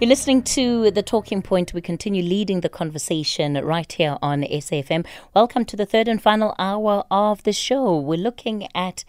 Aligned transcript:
You're 0.00 0.10
listening 0.10 0.44
to 0.44 0.92
The 0.92 1.02
Talking 1.02 1.42
Point. 1.42 1.74
We 1.74 1.80
continue 1.80 2.22
leading 2.22 2.60
the 2.60 2.68
conversation 2.68 3.54
right 3.54 3.90
here 3.90 4.16
on 4.22 4.42
SAFM. 4.42 5.04
Welcome 5.34 5.64
to 5.64 5.76
the 5.76 5.86
third 5.86 6.06
and 6.06 6.22
final 6.22 6.54
hour 6.56 7.02
of 7.10 7.42
the 7.42 7.52
show. 7.52 7.98
We're 7.98 8.16
looking 8.16 8.68
at 8.76 9.04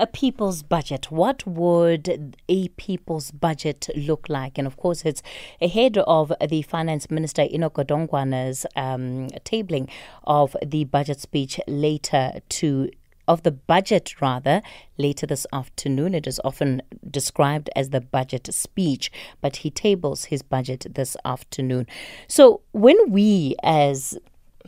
a 0.00 0.06
people's 0.08 0.64
budget. 0.64 1.12
What 1.12 1.46
would 1.46 2.36
a 2.48 2.66
people's 2.70 3.30
budget 3.30 3.88
look 3.94 4.28
like? 4.28 4.58
And 4.58 4.66
of 4.66 4.76
course, 4.76 5.04
it's 5.04 5.22
ahead 5.60 5.96
of 5.96 6.32
the 6.44 6.62
Finance 6.62 7.08
Minister 7.08 7.42
Enoch 7.42 7.74
Godongwana's 7.74 8.66
um, 8.74 9.28
tabling 9.44 9.88
of 10.24 10.56
the 10.60 10.82
budget 10.82 11.20
speech 11.20 11.60
later 11.68 12.40
to 12.48 12.90
of 13.28 13.42
the 13.42 13.52
budget, 13.52 14.20
rather, 14.20 14.62
later 14.98 15.26
this 15.26 15.46
afternoon. 15.52 16.14
It 16.14 16.26
is 16.26 16.40
often 16.44 16.82
described 17.08 17.70
as 17.76 17.90
the 17.90 18.00
budget 18.00 18.52
speech, 18.52 19.10
but 19.40 19.56
he 19.56 19.70
tables 19.70 20.26
his 20.26 20.42
budget 20.42 20.86
this 20.94 21.16
afternoon. 21.24 21.86
So 22.26 22.62
when 22.72 22.96
we, 23.10 23.54
as 23.62 24.18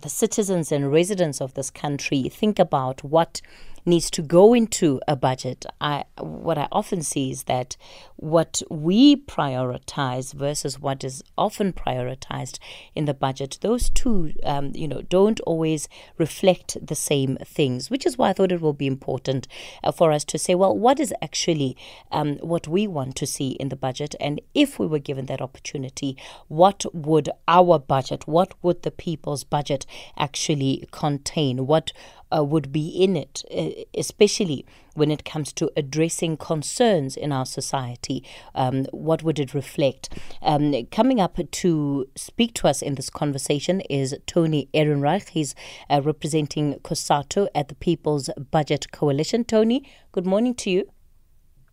the 0.01 0.09
citizens 0.09 0.73
and 0.73 0.93
residents 0.93 1.41
of 1.41 1.55
this 1.55 1.71
country, 1.71 2.29
think 2.29 2.59
about 2.59 3.05
what 3.05 3.41
needs 3.87 4.11
to 4.11 4.23
go 4.23 4.55
into 4.55 5.01
a 5.07 5.17
budget. 5.17 5.67
I 5.81 6.05
what 6.19 6.59
I 6.59 6.69
often 6.73 7.03
see 7.03 7.31
is 7.31 7.45
that 7.45 7.77
what 8.17 8.63
we 8.71 9.17
prioritize 9.17 10.33
versus 10.33 10.79
what 10.79 11.03
is 11.03 11.23
often 11.37 11.73
prioritized 11.73 12.59
in 12.95 13.05
the 13.07 13.15
budget, 13.15 13.59
those 13.61 13.91
two, 13.91 14.33
um, 14.45 14.73
you 14.75 14.87
know, 14.87 15.03
don't 15.03 15.41
always 15.41 15.89
reflect 16.17 16.77
the 16.85 16.95
same 16.95 17.37
things. 17.45 17.91
Which 17.91 18.07
is 18.07 18.17
why 18.17 18.31
I 18.31 18.33
thought 18.33 18.53
it 18.53 18.61
will 18.61 18.73
be 18.73 18.87
important 18.87 19.49
uh, 19.83 19.93
for 19.93 20.13
us 20.13 20.25
to 20.27 20.39
say, 20.39 20.55
well, 20.55 20.77
what 20.77 21.01
is 21.01 21.13
actually 21.23 21.77
um, 22.13 22.37
what 22.37 22.69
we 22.69 22.87
want 22.87 23.17
to 23.17 23.27
see 23.27 23.51
in 23.53 23.69
the 23.69 23.77
budget, 23.77 24.15
and 24.21 24.41
if 24.55 24.79
we 24.79 24.87
were 24.87 24.99
given 24.99 25.27
that 25.27 25.43
opportunity, 25.43 26.17
what 26.49 26.85
would 26.95 27.31
our 27.49 27.79
budget, 27.79 28.27
what 28.29 28.55
would 28.63 28.83
the 28.83 28.91
people's 28.91 29.45
budget 29.45 29.87
actually 30.17 30.89
contain? 30.91 31.67
What 31.67 31.93
uh, 32.35 32.45
would 32.45 32.73
be 32.73 32.89
in 32.89 33.17
it, 33.17 33.43
uh, 33.55 33.85
especially 33.97 34.65
when 34.95 35.11
it 35.11 35.25
comes 35.25 35.53
to 35.55 35.71
addressing 35.77 36.37
concerns 36.37 37.17
in 37.17 37.33
our 37.33 37.47
society. 37.47 38.25
Um, 38.55 38.87
what 38.93 39.23
would 39.23 39.39
it 39.39 39.55
reflect? 39.55 40.09
Um, 40.43 40.87
coming 40.87 41.21
up 41.21 41.39
to 41.51 42.09
speak 42.17 42.55
to 42.55 42.69
us 42.69 42.83
in 42.83 42.95
this 42.95 43.11
conversation 43.11 43.81
is 43.83 44.17
Tony 44.27 44.69
Ehrenreich. 44.75 45.29
He's 45.29 45.55
uh, 45.91 46.01
representing 46.03 46.75
COSATU 46.81 47.49
at 47.55 47.69
the 47.69 47.75
People's 47.75 48.31
Budget 48.51 48.93
Coalition. 48.93 49.45
Tony, 49.45 49.89
good 50.13 50.27
morning 50.27 50.55
to 50.57 50.71
you. 50.71 50.89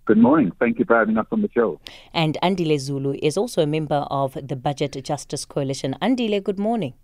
Good 0.05 0.17
morning. 0.17 0.51
Thank 0.59 0.79
you 0.79 0.85
for 0.85 0.97
having 0.97 1.17
us 1.17 1.27
on 1.31 1.41
the 1.41 1.49
show. 1.53 1.79
And 2.13 2.37
Andile 2.41 2.79
Zulu 2.79 3.17
is 3.21 3.37
also 3.37 3.61
a 3.61 3.67
member 3.67 4.07
of 4.09 4.33
the 4.33 4.55
Budget 4.55 5.01
Justice 5.03 5.45
Coalition. 5.45 5.95
Andile, 6.01 6.43
good 6.43 6.59
morning. 6.59 6.95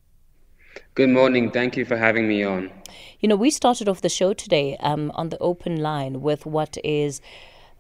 Good 0.96 1.10
morning. 1.10 1.52
Thank 1.52 1.78
you 1.78 1.86
for 1.86 1.98
having 1.98 2.28
me 2.28 2.44
on. 2.44 2.72
You 3.20 3.30
know, 3.30 3.36
we 3.36 3.50
started 3.50 3.88
off 3.90 4.02
the 4.02 4.10
show 4.10 4.34
today 4.34 4.78
um, 4.80 5.12
on 5.16 5.30
the 5.30 5.38
open 5.40 5.78
line 5.78 6.22
with 6.22 6.46
what 6.46 6.78
is. 6.84 7.22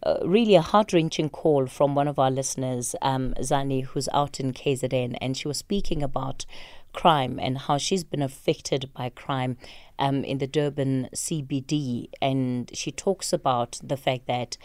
Uh, 0.03 0.19
really 0.23 0.53
a 0.53 0.61
heart 0.61 0.93
wrenching 0.93 1.27
call 1.27 1.65
from 1.65 1.95
one 1.95 2.07
of 2.07 2.19
our 2.19 2.29
listeners, 2.29 2.95
um, 3.01 3.33
Zani, 3.39 3.83
who's 3.83 4.07
out 4.13 4.39
in 4.39 4.53
KZN, 4.53 5.17
and 5.19 5.35
she 5.35 5.47
was 5.47 5.57
speaking 5.57 6.03
about 6.03 6.45
crime 6.93 7.39
and 7.41 7.57
how 7.57 7.77
she's 7.77 8.03
been 8.03 8.21
affected 8.21 8.91
by 8.93 9.09
crime 9.09 9.57
um, 9.97 10.23
in 10.23 10.37
the 10.37 10.47
Durban 10.47 11.09
CBD. 11.15 12.09
And 12.21 12.69
she 12.73 12.91
talks 12.91 13.33
about 13.33 13.79
the 13.83 13.97
fact 13.97 14.27
that 14.27 14.57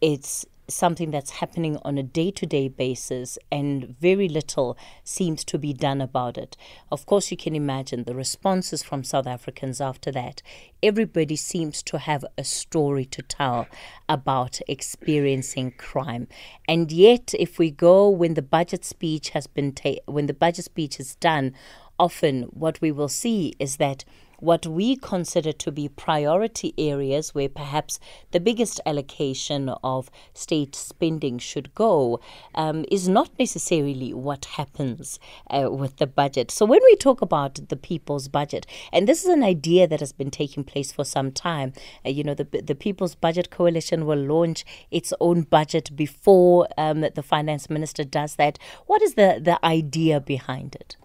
it's 0.00 0.44
something 0.68 1.10
that's 1.10 1.30
happening 1.30 1.78
on 1.82 1.98
a 1.98 2.02
day 2.02 2.30
to 2.32 2.46
day 2.46 2.68
basis, 2.68 3.38
and 3.50 3.96
very 4.00 4.28
little 4.28 4.76
seems 5.04 5.44
to 5.44 5.58
be 5.58 5.72
done 5.72 6.00
about 6.00 6.36
it. 6.36 6.56
Of 6.90 7.06
course, 7.06 7.30
you 7.30 7.36
can 7.36 7.54
imagine 7.54 8.04
the 8.04 8.14
responses 8.14 8.82
from 8.82 9.04
South 9.04 9.26
Africans 9.26 9.80
after 9.80 10.10
that. 10.12 10.42
Everybody 10.82 11.36
seems 11.36 11.82
to 11.84 11.98
have 11.98 12.24
a 12.36 12.44
story 12.44 13.04
to 13.06 13.22
tell 13.22 13.66
about 14.08 14.60
experiencing 14.68 15.72
crime. 15.72 16.28
And 16.68 16.90
yet, 16.90 17.34
if 17.38 17.58
we 17.58 17.70
go 17.70 18.08
when 18.08 18.34
the 18.34 18.42
budget 18.42 18.84
speech 18.84 19.30
has 19.30 19.46
been 19.46 19.72
ta- 19.72 20.02
when 20.06 20.26
the 20.26 20.34
budget 20.34 20.64
speech 20.64 21.00
is 21.00 21.14
done, 21.16 21.54
often 21.98 22.42
what 22.44 22.80
we 22.80 22.92
will 22.92 23.08
see 23.08 23.54
is 23.58 23.76
that 23.76 24.04
what 24.38 24.66
we 24.66 24.96
consider 24.96 25.52
to 25.52 25.72
be 25.72 25.88
priority 25.88 26.74
areas 26.78 27.34
where 27.34 27.48
perhaps 27.48 27.98
the 28.32 28.40
biggest 28.40 28.80
allocation 28.86 29.68
of 29.82 30.10
state 30.34 30.74
spending 30.74 31.38
should 31.38 31.74
go 31.74 32.20
um, 32.54 32.84
is 32.90 33.08
not 33.08 33.30
necessarily 33.38 34.12
what 34.12 34.44
happens 34.44 35.18
uh, 35.50 35.70
with 35.70 35.96
the 35.96 36.06
budget. 36.06 36.50
So, 36.50 36.66
when 36.66 36.80
we 36.84 36.96
talk 36.96 37.20
about 37.22 37.68
the 37.68 37.76
people's 37.76 38.28
budget, 38.28 38.66
and 38.92 39.08
this 39.08 39.24
is 39.24 39.28
an 39.28 39.42
idea 39.42 39.86
that 39.86 40.00
has 40.00 40.12
been 40.12 40.30
taking 40.30 40.64
place 40.64 40.92
for 40.92 41.04
some 41.04 41.32
time, 41.32 41.72
uh, 42.04 42.10
you 42.10 42.24
know, 42.24 42.34
the, 42.34 42.44
the 42.44 42.74
People's 42.74 43.14
Budget 43.14 43.50
Coalition 43.50 44.06
will 44.06 44.18
launch 44.18 44.64
its 44.90 45.12
own 45.20 45.42
budget 45.42 45.94
before 45.96 46.68
um, 46.76 47.00
the 47.00 47.22
finance 47.22 47.70
minister 47.70 48.04
does 48.04 48.36
that. 48.36 48.58
What 48.86 49.02
is 49.02 49.14
the, 49.14 49.40
the 49.42 49.64
idea 49.64 50.20
behind 50.20 50.74
it? 50.76 50.96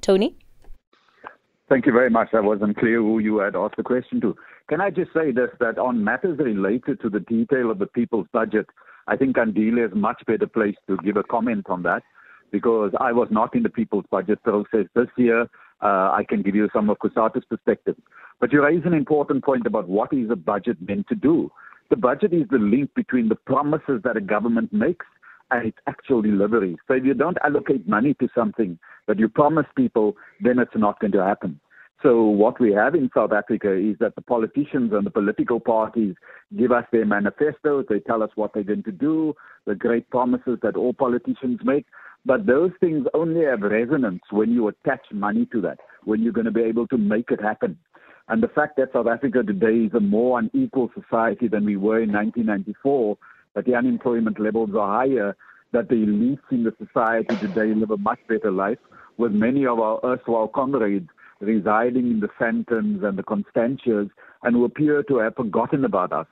Tony? 0.00 0.34
Thank 1.68 1.86
you 1.86 1.92
very 1.92 2.10
much. 2.10 2.30
I 2.32 2.40
wasn't 2.40 2.76
clear 2.78 2.98
who 2.98 3.20
you 3.20 3.38
had 3.38 3.54
asked 3.54 3.76
the 3.76 3.84
question 3.84 4.20
to. 4.22 4.34
Can 4.68 4.80
I 4.80 4.90
just 4.90 5.12
say 5.12 5.30
this 5.30 5.50
that 5.60 5.78
on 5.78 6.02
matters 6.02 6.38
related 6.38 7.00
to 7.02 7.08
the 7.08 7.20
detail 7.20 7.70
of 7.70 7.78
the 7.78 7.86
people's 7.86 8.26
budget, 8.32 8.66
I 9.06 9.16
think 9.16 9.36
Andile 9.36 9.86
is 9.86 9.94
much 9.94 10.22
better 10.26 10.46
placed 10.46 10.78
to 10.88 10.96
give 10.98 11.16
a 11.16 11.22
comment 11.22 11.66
on 11.68 11.82
that 11.84 12.02
because 12.50 12.92
I 13.00 13.12
was 13.12 13.28
not 13.30 13.54
in 13.54 13.62
the 13.62 13.68
people's 13.68 14.04
budget 14.10 14.42
process 14.42 14.86
this 14.94 15.08
year. 15.16 15.42
Uh, 15.82 16.10
I 16.12 16.24
can 16.28 16.42
give 16.42 16.54
you 16.54 16.68
some 16.72 16.90
of 16.90 16.98
COSATU's 16.98 17.44
perspective. 17.48 17.96
But 18.40 18.52
you 18.52 18.64
raise 18.64 18.82
an 18.84 18.94
important 18.94 19.44
point 19.44 19.66
about 19.66 19.88
what 19.88 20.12
is 20.12 20.30
a 20.30 20.36
budget 20.36 20.76
meant 20.86 21.06
to 21.08 21.14
do. 21.14 21.50
The 21.90 21.96
budget 21.96 22.32
is 22.32 22.46
the 22.50 22.58
link 22.58 22.94
between 22.94 23.28
the 23.28 23.34
promises 23.34 24.00
that 24.04 24.16
a 24.16 24.20
government 24.20 24.72
makes 24.72 25.06
and 25.50 25.66
its 25.66 25.78
actual 25.86 26.22
delivery. 26.22 26.76
So 26.88 26.94
if 26.94 27.04
you 27.04 27.14
don't 27.14 27.38
allocate 27.44 27.88
money 27.88 28.14
to 28.14 28.28
something 28.34 28.78
that 29.08 29.18
you 29.18 29.28
promise 29.28 29.66
people, 29.76 30.16
then 30.40 30.58
it's 30.58 30.76
not 30.76 31.00
going 31.00 31.12
to 31.12 31.24
happen. 31.24 31.60
So 32.02 32.24
what 32.24 32.58
we 32.58 32.72
have 32.72 32.94
in 32.94 33.10
South 33.14 33.32
Africa 33.32 33.72
is 33.72 33.96
that 34.00 34.14
the 34.14 34.22
politicians 34.22 34.92
and 34.94 35.04
the 35.04 35.10
political 35.10 35.60
parties 35.60 36.14
give 36.56 36.72
us 36.72 36.84
their 36.92 37.04
manifestos. 37.04 37.84
They 37.90 38.00
tell 38.00 38.22
us 38.22 38.30
what 38.36 38.54
they're 38.54 38.62
going 38.62 38.84
to 38.84 38.92
do, 38.92 39.34
the 39.66 39.74
great 39.74 40.08
promises 40.08 40.58
that 40.62 40.76
all 40.76 40.94
politicians 40.94 41.60
make. 41.62 41.84
But 42.24 42.46
those 42.46 42.70
things 42.80 43.06
only 43.12 43.44
have 43.44 43.60
resonance 43.60 44.22
when 44.30 44.50
you 44.50 44.68
attach 44.68 45.00
money 45.12 45.46
to 45.52 45.60
that, 45.62 45.78
when 46.04 46.22
you're 46.22 46.32
going 46.32 46.46
to 46.46 46.50
be 46.50 46.62
able 46.62 46.86
to 46.88 46.96
make 46.96 47.30
it 47.30 47.40
happen. 47.40 47.78
And 48.28 48.42
the 48.42 48.48
fact 48.48 48.76
that 48.76 48.92
South 48.92 49.06
Africa 49.06 49.42
today 49.42 49.86
is 49.86 49.94
a 49.94 50.00
more 50.00 50.38
unequal 50.38 50.90
society 50.94 51.48
than 51.48 51.64
we 51.64 51.76
were 51.76 52.00
in 52.00 52.12
1994 52.12 53.18
that 53.54 53.64
the 53.64 53.74
unemployment 53.74 54.38
levels 54.40 54.70
are 54.78 55.06
higher, 55.06 55.36
that 55.72 55.88
the 55.88 55.94
elites 55.94 56.40
in 56.50 56.64
the 56.64 56.74
society 56.84 57.36
today 57.36 57.74
live 57.74 57.90
a 57.90 57.96
much 57.96 58.18
better 58.28 58.50
life, 58.50 58.78
with 59.18 59.32
many 59.32 59.66
of 59.66 59.78
our 59.78 60.00
erstwhile 60.04 60.48
comrades 60.48 61.08
residing 61.40 62.10
in 62.10 62.20
the 62.20 62.28
Sandtons 62.38 63.02
and 63.02 63.18
the 63.18 63.22
Constantias 63.22 64.08
and 64.42 64.54
who 64.54 64.64
appear 64.64 65.02
to 65.04 65.18
have 65.18 65.34
forgotten 65.34 65.84
about 65.84 66.12
us. 66.12 66.26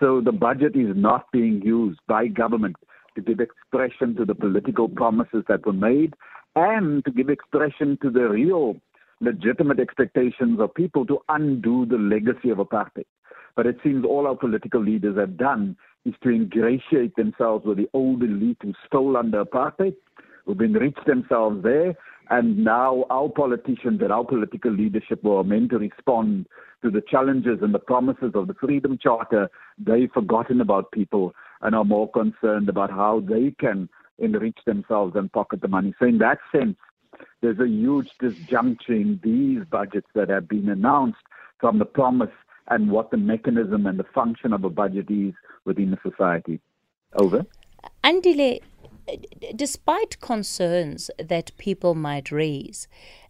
So 0.00 0.20
the 0.20 0.32
budget 0.32 0.76
is 0.76 0.94
not 0.94 1.30
being 1.32 1.62
used 1.62 2.00
by 2.06 2.26
government 2.26 2.76
to 3.14 3.22
give 3.22 3.40
expression 3.40 4.14
to 4.16 4.24
the 4.24 4.34
political 4.34 4.88
promises 4.88 5.44
that 5.48 5.66
were 5.66 5.72
made 5.72 6.14
and 6.54 7.04
to 7.04 7.10
give 7.10 7.30
expression 7.30 7.98
to 8.02 8.10
the 8.10 8.28
real 8.28 8.76
legitimate 9.20 9.80
expectations 9.80 10.60
of 10.60 10.74
people 10.74 11.06
to 11.06 11.18
undo 11.28 11.86
the 11.86 11.96
legacy 11.96 12.50
of 12.50 12.58
apartheid. 12.58 13.06
But 13.56 13.66
it 13.66 13.78
seems 13.82 14.04
all 14.04 14.26
our 14.26 14.36
political 14.36 14.82
leaders 14.82 15.16
have 15.16 15.36
done 15.36 15.76
is 16.04 16.14
to 16.22 16.30
ingratiate 16.30 17.16
themselves 17.16 17.64
with 17.64 17.78
the 17.78 17.88
old 17.92 18.22
elite 18.22 18.58
who 18.62 18.74
stole 18.86 19.16
under 19.16 19.44
apartheid, 19.44 19.96
who've 20.44 20.60
enriched 20.60 21.04
themselves 21.06 21.62
there, 21.62 21.96
and 22.30 22.58
now 22.58 23.06
our 23.10 23.28
politicians 23.28 24.00
and 24.02 24.12
our 24.12 24.24
political 24.24 24.70
leadership 24.70 25.22
were 25.24 25.42
meant 25.42 25.70
to 25.70 25.78
respond 25.78 26.46
to 26.82 26.90
the 26.90 27.02
challenges 27.08 27.58
and 27.62 27.74
the 27.74 27.78
promises 27.78 28.32
of 28.34 28.46
the 28.46 28.54
Freedom 28.54 28.98
Charter. 28.98 29.50
They've 29.78 30.10
forgotten 30.12 30.60
about 30.60 30.92
people 30.92 31.34
and 31.62 31.74
are 31.74 31.84
more 31.84 32.10
concerned 32.10 32.68
about 32.68 32.90
how 32.90 33.20
they 33.20 33.54
can 33.58 33.88
enrich 34.18 34.58
themselves 34.66 35.16
and 35.16 35.32
pocket 35.32 35.60
the 35.60 35.68
money. 35.68 35.94
So 35.98 36.06
in 36.06 36.18
that 36.18 36.38
sense, 36.52 36.76
there's 37.40 37.58
a 37.58 37.68
huge 37.68 38.10
disjunction 38.18 38.94
in 38.94 39.20
these 39.22 39.64
budgets 39.64 40.08
that 40.14 40.28
have 40.28 40.48
been 40.48 40.68
announced 40.68 41.18
from 41.58 41.78
the 41.78 41.84
promise 41.84 42.30
and 42.68 42.90
what 42.90 43.10
the 43.10 43.16
mechanism 43.16 43.86
and 43.86 43.98
the 43.98 44.04
function 44.14 44.52
of 44.52 44.64
a 44.64 44.70
budget 44.70 45.10
is 45.10 45.34
within 45.64 45.90
the 45.90 45.98
society. 46.08 46.60
Over. 47.14 47.46
Andile, 48.02 48.60
despite 49.54 50.20
concerns 50.20 51.10
that 51.18 51.56
people 51.56 51.94
might 51.94 52.30
raise 52.30 52.88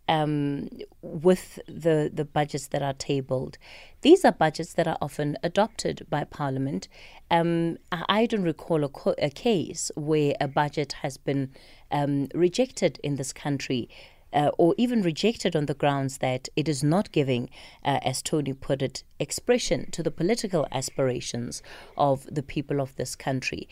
um, 0.09 0.69
with 1.03 1.59
the, 1.67 2.11
the 2.13 2.25
budgets 2.25 2.69
that 2.69 2.83
are 2.83 2.93
tabled, 2.95 3.59
these 4.03 4.25
are 4.25 4.33
budgets 4.33 4.75
that 4.75 4.87
are 4.87 4.99
often 5.01 5.37
adopted 5.43 6.07
by 6.09 6.25
Parliament. 6.25 6.89
Um, 7.31 7.79
I 7.91 8.27
don't 8.27 8.43
recall 8.43 8.85
a, 8.85 8.89
co- 8.89 9.15
a, 9.19 9.31
case 9.31 9.91
where 9.97 10.35
a 10.41 10.49
budget 10.49 10.95
has 11.03 11.17
been 11.17 11.51
um, 11.91 12.29
rejected 12.35 13.01
in 13.03 13.17
this 13.17 13.33
country. 13.33 13.89
Uh, 14.37 14.51
or 14.59 14.75
even 14.77 15.01
rejected 15.01 15.57
on 15.57 15.65
the 15.65 15.81
grounds 15.83 16.19
that 16.19 16.49
it 16.57 16.69
is 16.69 16.85
not 16.85 17.11
giving, 17.11 17.49
uh, 17.83 17.99
as 18.03 18.21
Tony 18.21 18.53
put 18.53 18.83
it, 18.83 19.03
expression 19.19 19.91
to 19.91 20.03
the 20.03 20.11
political 20.11 20.67
aspirations 20.71 21.63
of 21.97 22.17
the 22.31 22.43
people 22.43 22.79
of 22.81 22.95
this 22.97 23.17
country. 23.17 23.67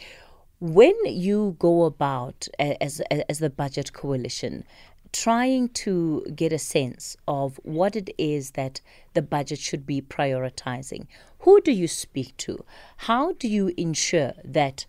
When 0.61 0.96
you 1.05 1.56
go 1.58 1.84
about 1.84 2.49
as, 2.58 3.02
as 3.28 3.38
the 3.40 3.50
budget 3.50 3.93
coalition, 3.93 4.64
trying 5.12 5.69
to 5.69 6.25
get 6.34 6.52
a 6.52 6.58
sense 6.58 7.16
of 7.28 7.61
what 7.62 7.94
it 7.94 8.08
is 8.16 8.52
that 8.52 8.81
the 9.12 9.22
budget 9.22 9.58
should 9.58 9.84
be 9.87 10.00
prioritizing, 10.00 11.06
who 11.40 11.61
do 11.61 11.72
you 11.72 11.88
speak 11.88 12.34
to? 12.38 12.64
How 13.08 13.32
do 13.32 13.49
you 13.49 13.75
ensure 13.76 14.32
that 14.43 14.87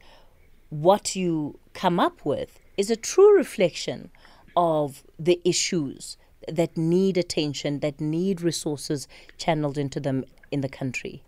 what 0.69 1.15
you 1.15 1.59
come 1.73 1.99
up 1.99 2.25
with 2.25 2.59
is 2.77 2.89
a 2.89 2.95
true 2.95 3.35
reflection 3.35 4.09
of 4.55 5.03
the 5.17 5.39
issues 5.43 6.17
that 6.47 6.77
need 6.77 7.17
attention, 7.17 7.79
that 7.79 7.99
need 7.99 8.41
resources 8.41 9.07
channeled 9.37 9.77
into 9.77 9.99
them 9.99 10.25
in 10.51 10.61
the 10.61 10.69
country? 10.69 11.23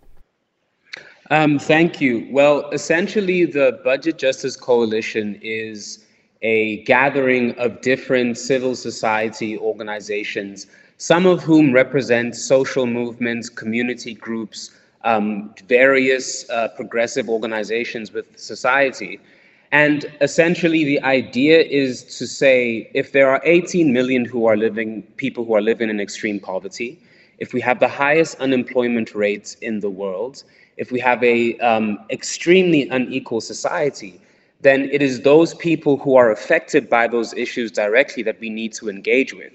Um, 1.30 1.58
thank 1.58 2.00
you. 2.00 2.26
Well, 2.30 2.70
essentially, 2.70 3.44
the 3.44 3.80
Budget 3.84 4.18
Justice 4.18 4.56
Coalition 4.56 5.38
is 5.42 6.06
a 6.40 6.82
gathering 6.84 7.52
of 7.58 7.80
different 7.82 8.38
civil 8.38 8.74
society 8.74 9.58
organizations, 9.58 10.68
some 10.96 11.26
of 11.26 11.42
whom 11.42 11.72
represent 11.72 12.34
social 12.34 12.86
movements, 12.86 13.48
community 13.50 14.14
groups, 14.14 14.70
um, 15.04 15.54
various 15.66 16.48
uh, 16.50 16.68
progressive 16.68 17.28
organizations 17.28 18.12
with 18.12 18.38
society. 18.38 19.20
And 19.70 20.06
essentially, 20.20 20.84
the 20.84 21.00
idea 21.02 21.60
is 21.60 22.02
to 22.18 22.26
say 22.26 22.90
if 22.94 23.12
there 23.12 23.28
are 23.30 23.40
18 23.44 23.92
million 23.92 24.24
who 24.24 24.46
are 24.46 24.56
living, 24.56 25.02
people 25.16 25.44
who 25.44 25.54
are 25.54 25.60
living 25.60 25.90
in 25.90 26.00
extreme 26.00 26.40
poverty, 26.40 26.98
if 27.38 27.52
we 27.52 27.60
have 27.60 27.78
the 27.78 27.88
highest 27.88 28.40
unemployment 28.40 29.14
rates 29.14 29.54
in 29.56 29.80
the 29.80 29.90
world, 29.90 30.42
if 30.78 30.90
we 30.90 31.00
have 31.00 31.22
a 31.22 31.58
um, 31.58 31.98
extremely 32.10 32.88
unequal 32.88 33.40
society, 33.40 34.20
then 34.60 34.88
it 34.90 35.02
is 35.02 35.20
those 35.20 35.54
people 35.54 35.98
who 35.98 36.16
are 36.16 36.32
affected 36.32 36.88
by 36.88 37.06
those 37.06 37.34
issues 37.34 37.70
directly 37.70 38.22
that 38.22 38.40
we 38.40 38.48
need 38.48 38.72
to 38.72 38.88
engage 38.88 39.34
with. 39.34 39.52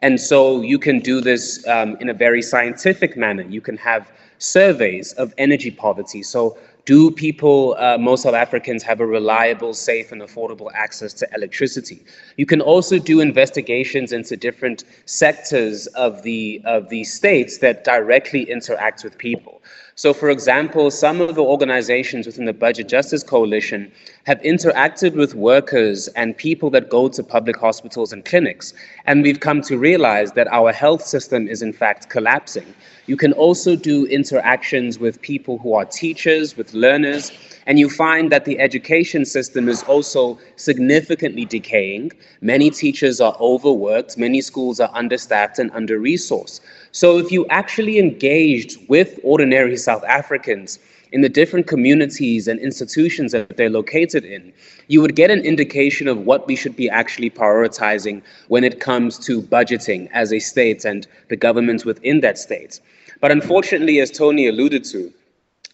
And 0.00 0.20
so 0.20 0.60
you 0.60 0.78
can 0.78 0.98
do 0.98 1.20
this 1.20 1.64
um, 1.68 1.96
in 2.00 2.08
a 2.08 2.14
very 2.14 2.42
scientific 2.42 3.16
manner. 3.16 3.42
You 3.42 3.60
can 3.60 3.76
have 3.76 4.10
surveys 4.38 5.12
of 5.12 5.32
energy 5.38 5.70
poverty. 5.70 6.22
So 6.22 6.58
do 6.84 7.10
people, 7.12 7.76
uh, 7.78 7.96
most 7.96 8.24
South 8.24 8.34
Africans, 8.34 8.82
have 8.82 9.00
a 9.00 9.06
reliable, 9.06 9.72
safe, 9.72 10.10
and 10.10 10.20
affordable 10.20 10.68
access 10.74 11.12
to 11.14 11.28
electricity? 11.34 12.04
You 12.36 12.46
can 12.46 12.60
also 12.60 12.98
do 12.98 13.20
investigations 13.20 14.12
into 14.12 14.36
different 14.36 14.84
sectors 15.04 15.86
of 15.88 16.22
the 16.22 16.60
of 16.64 16.88
the 16.88 17.04
states 17.04 17.58
that 17.58 17.84
directly 17.84 18.42
interact 18.50 19.04
with 19.04 19.16
people. 19.16 19.62
So, 19.94 20.12
for 20.12 20.30
example, 20.30 20.90
some 20.90 21.20
of 21.20 21.34
the 21.34 21.42
organizations 21.42 22.26
within 22.26 22.46
the 22.46 22.52
Budget 22.52 22.88
Justice 22.88 23.22
Coalition 23.22 23.92
have 24.24 24.40
interacted 24.42 25.14
with 25.14 25.34
workers 25.34 26.06
and 26.08 26.36
people 26.36 26.70
that 26.70 26.88
go 26.88 27.08
to 27.08 27.22
public 27.24 27.56
hospitals 27.56 28.12
and 28.12 28.24
clinics. 28.24 28.72
And 29.06 29.22
we've 29.22 29.40
come 29.40 29.62
to 29.62 29.76
realize 29.76 30.32
that 30.32 30.46
our 30.48 30.72
health 30.72 31.04
system 31.04 31.48
is, 31.48 31.60
in 31.60 31.72
fact, 31.72 32.08
collapsing. 32.08 32.72
You 33.06 33.16
can 33.16 33.32
also 33.32 33.74
do 33.74 34.06
interactions 34.06 35.00
with 35.00 35.20
people 35.20 35.58
who 35.58 35.74
are 35.74 35.84
teachers, 35.84 36.56
with 36.56 36.72
learners, 36.72 37.32
and 37.66 37.80
you 37.80 37.90
find 37.90 38.30
that 38.30 38.44
the 38.44 38.60
education 38.60 39.24
system 39.24 39.68
is 39.68 39.82
also 39.84 40.38
significantly 40.54 41.44
decaying. 41.44 42.12
Many 42.40 42.70
teachers 42.70 43.20
are 43.20 43.36
overworked, 43.40 44.16
many 44.18 44.40
schools 44.40 44.78
are 44.78 44.90
understaffed 44.94 45.58
and 45.58 45.70
under 45.72 45.98
resourced. 45.98 46.60
So, 46.92 47.18
if 47.18 47.32
you 47.32 47.46
actually 47.48 47.98
engaged 47.98 48.78
with 48.88 49.18
ordinary 49.24 49.76
South 49.76 50.04
Africans, 50.04 50.78
in 51.12 51.20
the 51.20 51.28
different 51.28 51.66
communities 51.66 52.48
and 52.48 52.58
institutions 52.58 53.32
that 53.32 53.56
they're 53.56 53.70
located 53.70 54.24
in, 54.24 54.52
you 54.88 55.00
would 55.00 55.14
get 55.14 55.30
an 55.30 55.40
indication 55.40 56.08
of 56.08 56.18
what 56.18 56.46
we 56.46 56.56
should 56.56 56.74
be 56.74 56.88
actually 56.88 57.30
prioritizing 57.30 58.22
when 58.48 58.64
it 58.64 58.80
comes 58.80 59.18
to 59.18 59.42
budgeting 59.42 60.08
as 60.12 60.32
a 60.32 60.38
state 60.38 60.84
and 60.84 61.06
the 61.28 61.36
governments 61.36 61.84
within 61.84 62.20
that 62.20 62.38
state. 62.38 62.80
But 63.20 63.30
unfortunately, 63.30 64.00
as 64.00 64.10
Tony 64.10 64.48
alluded 64.48 64.84
to, 64.84 65.12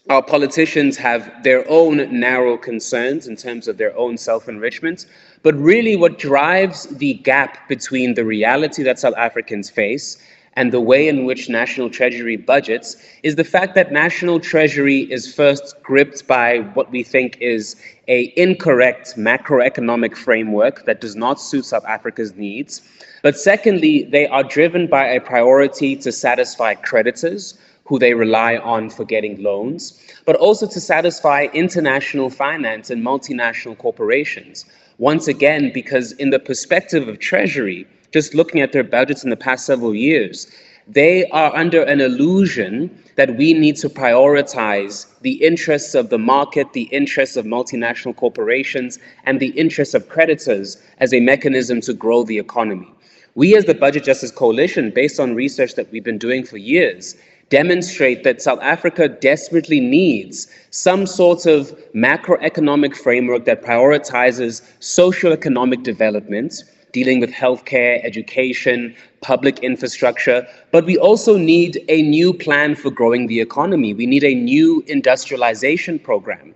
our 0.09 0.23
politicians 0.23 0.97
have 0.97 1.43
their 1.43 1.69
own 1.69 2.19
narrow 2.19 2.57
concerns 2.57 3.27
in 3.27 3.35
terms 3.35 3.67
of 3.67 3.77
their 3.77 3.95
own 3.97 4.17
self 4.17 4.49
enrichment. 4.49 5.05
But 5.43 5.55
really, 5.55 5.95
what 5.95 6.17
drives 6.17 6.87
the 6.87 7.13
gap 7.13 7.67
between 7.69 8.15
the 8.15 8.25
reality 8.25 8.83
that 8.83 8.99
South 8.99 9.13
Africans 9.17 9.69
face 9.69 10.17
and 10.59 10.73
the 10.73 10.81
way 10.81 11.07
in 11.07 11.23
which 11.23 11.47
National 11.47 11.89
Treasury 11.89 12.35
budgets 12.35 12.97
is 13.23 13.37
the 13.37 13.45
fact 13.45 13.75
that 13.75 13.93
National 13.93 14.41
Treasury 14.41 15.09
is 15.09 15.33
first 15.33 15.81
gripped 15.83 16.27
by 16.27 16.57
what 16.73 16.91
we 16.91 17.01
think 17.01 17.37
is 17.39 17.77
a 18.09 18.33
incorrect 18.35 19.13
macroeconomic 19.15 20.17
framework 20.17 20.83
that 20.83 20.99
does 20.99 21.15
not 21.15 21.39
suit 21.39 21.63
South 21.63 21.85
Africa's 21.85 22.35
needs. 22.35 22.81
But 23.23 23.39
secondly, 23.39 24.03
they 24.03 24.27
are 24.27 24.43
driven 24.43 24.87
by 24.87 25.05
a 25.05 25.21
priority 25.21 25.95
to 25.95 26.11
satisfy 26.11 26.73
creditors 26.73 27.57
who 27.85 27.97
they 27.97 28.13
rely 28.13 28.57
on 28.57 28.89
for 28.89 29.05
getting 29.05 29.41
loans, 29.41 29.97
but 30.25 30.35
also 30.35 30.67
to 30.67 30.81
satisfy 30.81 31.47
international 31.53 32.29
finance 32.29 32.89
and 32.89 33.01
multinational 33.01 33.77
corporations. 33.77 34.65
Once 34.97 35.29
again, 35.29 35.71
because 35.73 36.11
in 36.23 36.31
the 36.31 36.39
perspective 36.39 37.07
of 37.07 37.17
Treasury, 37.19 37.87
just 38.11 38.33
looking 38.33 38.61
at 38.61 38.71
their 38.71 38.83
budgets 38.83 39.23
in 39.23 39.29
the 39.29 39.35
past 39.35 39.65
several 39.65 39.93
years, 39.93 40.47
they 40.87 41.25
are 41.27 41.55
under 41.55 41.83
an 41.83 42.01
illusion 42.01 42.89
that 43.15 43.35
we 43.35 43.53
need 43.53 43.75
to 43.75 43.89
prioritize 43.89 45.05
the 45.21 45.33
interests 45.43 45.93
of 45.93 46.09
the 46.09 46.17
market, 46.17 46.73
the 46.73 46.83
interests 46.83 47.35
of 47.35 47.45
multinational 47.45 48.15
corporations, 48.15 48.97
and 49.25 49.39
the 49.39 49.49
interests 49.49 49.93
of 49.93 50.09
creditors 50.09 50.81
as 50.97 51.13
a 51.13 51.19
mechanism 51.19 51.81
to 51.81 51.93
grow 51.93 52.23
the 52.23 52.39
economy. 52.39 52.91
We, 53.35 53.55
as 53.55 53.65
the 53.65 53.75
Budget 53.75 54.03
Justice 54.05 54.31
Coalition, 54.31 54.89
based 54.89 55.19
on 55.19 55.35
research 55.35 55.75
that 55.75 55.91
we've 55.91 56.03
been 56.03 56.17
doing 56.17 56.43
for 56.43 56.57
years, 56.57 57.15
demonstrate 57.49 58.23
that 58.23 58.41
South 58.41 58.59
Africa 58.61 59.07
desperately 59.07 59.79
needs 59.79 60.47
some 60.71 61.05
sort 61.05 61.45
of 61.45 61.71
macroeconomic 61.93 62.95
framework 62.95 63.45
that 63.45 63.63
prioritizes 63.63 64.61
socioeconomic 64.79 65.83
development 65.83 66.63
dealing 66.91 67.19
with 67.19 67.31
healthcare, 67.31 68.03
education, 68.03 68.95
public 69.21 69.59
infrastructure, 69.59 70.47
but 70.71 70.85
we 70.85 70.97
also 70.97 71.37
need 71.37 71.83
a 71.87 72.01
new 72.01 72.33
plan 72.33 72.75
for 72.75 72.89
growing 72.89 73.27
the 73.27 73.39
economy. 73.39 73.93
We 73.93 74.05
need 74.05 74.23
a 74.23 74.33
new 74.33 74.83
industrialization 74.87 75.99
program. 75.99 76.55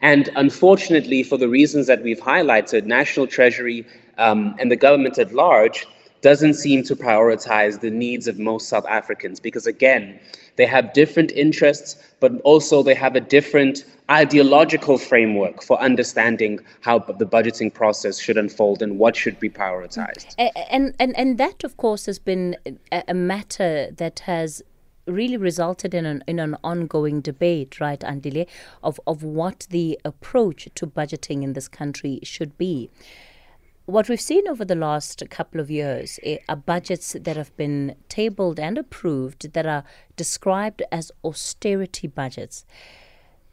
And 0.00 0.28
unfortunately, 0.36 1.22
for 1.22 1.38
the 1.38 1.48
reasons 1.48 1.86
that 1.86 2.02
we've 2.02 2.20
highlighted, 2.20 2.84
National 2.84 3.26
Treasury 3.26 3.86
um, 4.18 4.54
and 4.58 4.70
the 4.70 4.76
government 4.76 5.18
at 5.18 5.32
large 5.32 5.86
doesn't 6.24 6.54
seem 6.54 6.82
to 6.82 6.96
prioritize 6.96 7.80
the 7.80 7.90
needs 7.90 8.26
of 8.26 8.38
most 8.38 8.70
South 8.70 8.86
Africans 8.86 9.38
because, 9.38 9.66
again, 9.66 10.18
they 10.56 10.64
have 10.64 10.94
different 10.94 11.30
interests, 11.32 12.02
but 12.18 12.40
also 12.44 12.82
they 12.82 12.94
have 12.94 13.14
a 13.14 13.20
different 13.20 13.84
ideological 14.10 14.96
framework 14.96 15.62
for 15.62 15.78
understanding 15.80 16.60
how 16.80 16.98
the 16.98 17.26
budgeting 17.26 17.70
process 17.72 18.18
should 18.18 18.38
unfold 18.38 18.80
and 18.80 18.98
what 18.98 19.14
should 19.14 19.38
be 19.38 19.50
prioritized. 19.50 20.34
And, 20.38 20.94
and, 20.98 21.14
and 21.14 21.36
that, 21.36 21.62
of 21.62 21.76
course, 21.76 22.06
has 22.06 22.18
been 22.18 22.56
a 22.90 23.12
matter 23.12 23.90
that 23.90 24.20
has 24.20 24.62
really 25.06 25.36
resulted 25.36 25.92
in 25.92 26.06
an 26.06 26.24
in 26.26 26.38
an 26.38 26.56
ongoing 26.64 27.20
debate, 27.20 27.78
right, 27.78 28.00
Andile, 28.00 28.46
of, 28.82 28.98
of 29.06 29.22
what 29.22 29.66
the 29.68 30.00
approach 30.02 30.66
to 30.74 30.86
budgeting 30.86 31.42
in 31.42 31.52
this 31.52 31.68
country 31.68 32.20
should 32.22 32.56
be 32.56 32.88
what 33.86 34.08
we've 34.08 34.20
seen 34.20 34.48
over 34.48 34.64
the 34.64 34.74
last 34.74 35.22
couple 35.28 35.60
of 35.60 35.70
years 35.70 36.18
eh, 36.22 36.38
are 36.48 36.56
budgets 36.56 37.14
that 37.20 37.36
have 37.36 37.54
been 37.56 37.96
tabled 38.08 38.58
and 38.58 38.78
approved 38.78 39.52
that 39.52 39.66
are 39.66 39.84
described 40.16 40.82
as 40.90 41.12
austerity 41.22 42.06
budgets. 42.06 42.64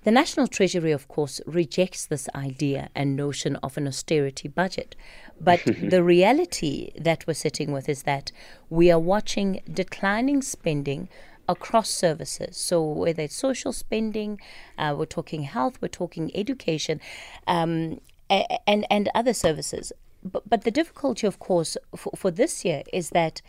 The 0.04 0.12
National 0.12 0.48
Treasury, 0.48 0.92
of 0.94 1.08
course, 1.08 1.42
rejects 1.46 2.06
this 2.06 2.28
idea 2.34 2.90
and 2.96 3.16
notion 3.16 3.58
of 3.58 3.78
an 3.78 3.88
austerity 3.88 4.48
budget. 4.48 4.96
But 5.40 5.62
the 5.66 6.02
reality 6.02 6.92
that 7.00 7.28
we're 7.28 7.34
sitting 7.34 7.72
with 7.72 7.88
is 7.88 8.04
that 8.04 8.32
we 8.70 8.90
are 8.90 9.00
watching 9.00 9.62
declining 9.72 10.42
spending 10.42 11.10
across 11.48 11.90
services. 11.90 12.56
So, 12.56 12.82
whether 12.82 13.24
it's 13.24 13.36
social 13.36 13.74
spending, 13.74 14.40
uh, 14.78 14.96
we're 14.98 15.06
talking 15.06 15.44
health, 15.44 15.78
we're 15.82 15.90
talking 15.90 16.32
education, 16.34 17.02
um, 17.46 18.00
and, 18.30 18.88
and 18.90 19.10
other 19.14 19.34
services. 19.34 19.92
But, 20.24 20.48
but 20.48 20.64
the 20.64 20.72
difficulty, 20.72 21.28
of 21.28 21.40
course, 21.40 21.78
for, 21.96 22.12
for 22.16 22.32
this 22.32 22.64
year 22.64 22.84
is 22.94 23.10
that 23.10 23.42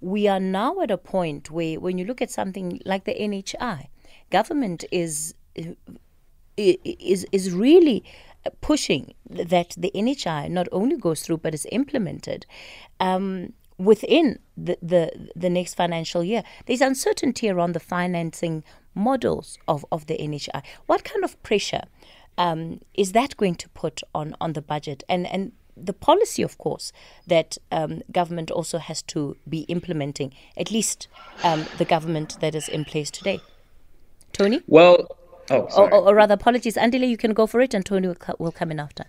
we 0.00 0.28
are 0.28 0.40
now 0.40 0.80
at 0.80 0.90
a 0.90 0.98
point 0.98 1.50
where, 1.50 1.78
when 1.78 1.98
you 1.98 2.04
look 2.04 2.22
at 2.22 2.30
something 2.30 2.80
like 2.84 3.04
the 3.04 3.14
NHI, 3.14 3.88
government 4.30 4.84
is 4.90 5.34
is 6.56 7.26
is 7.32 7.52
really 7.52 8.04
pushing 8.60 9.14
that 9.28 9.74
the 9.76 9.90
NHI 9.94 10.50
not 10.50 10.68
only 10.72 10.96
goes 10.96 11.22
through 11.22 11.38
but 11.38 11.54
is 11.54 11.66
implemented. 11.70 12.46
Um, 12.98 13.52
within 13.80 14.38
the, 14.58 14.76
the, 14.82 15.30
the 15.34 15.48
next 15.48 15.72
financial 15.72 16.22
year. 16.22 16.42
There's 16.66 16.82
uncertainty 16.82 17.48
around 17.48 17.72
the 17.72 17.80
financing 17.80 18.62
models 18.94 19.58
of, 19.66 19.86
of 19.90 20.04
the 20.04 20.18
NHI. 20.18 20.62
What 20.84 21.02
kind 21.02 21.24
of 21.24 21.42
pressure 21.42 21.84
um, 22.36 22.82
is 22.92 23.12
that 23.12 23.38
going 23.38 23.54
to 23.54 23.70
put 23.70 24.02
on, 24.14 24.36
on 24.38 24.52
the 24.52 24.60
budget? 24.60 25.02
And, 25.08 25.26
and 25.26 25.52
the 25.76 25.92
policy, 25.92 26.42
of 26.42 26.58
course, 26.58 26.92
that 27.26 27.58
um, 27.70 28.02
government 28.12 28.50
also 28.50 28.78
has 28.78 29.02
to 29.02 29.36
be 29.48 29.60
implementing, 29.62 30.32
at 30.56 30.70
least 30.70 31.08
um, 31.42 31.66
the 31.78 31.84
government 31.84 32.38
that 32.40 32.54
is 32.54 32.68
in 32.68 32.84
place 32.84 33.10
today. 33.10 33.40
Tony? 34.32 34.62
Well, 34.66 35.06
oh, 35.50 35.68
or, 35.76 35.92
or, 35.92 36.08
or, 36.08 36.14
rather, 36.14 36.34
apologies. 36.34 36.76
Andile, 36.76 37.08
you 37.08 37.16
can 37.16 37.32
go 37.32 37.46
for 37.46 37.60
it, 37.60 37.74
and 37.74 37.84
Tony 37.84 38.08
will, 38.08 38.16
will 38.38 38.52
come 38.52 38.70
in 38.70 38.80
after. 38.80 39.04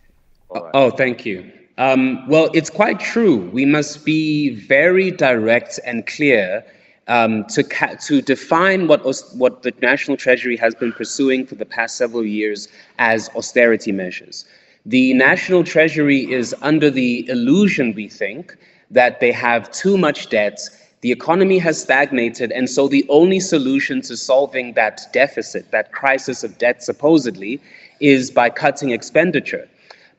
Oh, 0.51 0.89
thank 0.89 1.25
you. 1.25 1.49
Um, 1.77 2.27
well, 2.27 2.49
it's 2.53 2.69
quite 2.69 2.99
true. 2.99 3.49
We 3.51 3.65
must 3.65 4.05
be 4.05 4.49
very 4.49 5.11
direct 5.11 5.79
and 5.85 6.05
clear 6.05 6.65
um, 7.07 7.45
to 7.45 7.63
ca- 7.63 7.95
to 8.07 8.21
define 8.21 8.87
what 8.87 9.05
os- 9.05 9.33
what 9.33 9.63
the 9.63 9.73
National 9.81 10.17
Treasury 10.17 10.57
has 10.57 10.75
been 10.75 10.91
pursuing 10.91 11.45
for 11.45 11.55
the 11.55 11.65
past 11.65 11.95
several 11.95 12.25
years 12.25 12.67
as 12.99 13.29
austerity 13.35 13.91
measures. 13.91 14.45
The 14.85 15.13
National 15.13 15.63
Treasury 15.63 16.31
is 16.31 16.55
under 16.63 16.89
the 16.89 17.29
illusion, 17.29 17.93
we 17.93 18.07
think, 18.07 18.57
that 18.89 19.19
they 19.19 19.31
have 19.31 19.69
too 19.71 19.95
much 19.95 20.29
debt. 20.29 20.59
The 21.01 21.11
economy 21.11 21.59
has 21.59 21.79
stagnated, 21.79 22.51
and 22.51 22.67
so 22.67 22.87
the 22.87 23.05
only 23.07 23.39
solution 23.39 24.01
to 24.01 24.17
solving 24.17 24.73
that 24.73 25.01
deficit, 25.13 25.69
that 25.69 25.91
crisis 25.91 26.43
of 26.43 26.57
debt, 26.57 26.81
supposedly, 26.81 27.61
is 27.99 28.31
by 28.31 28.49
cutting 28.49 28.89
expenditure. 28.89 29.67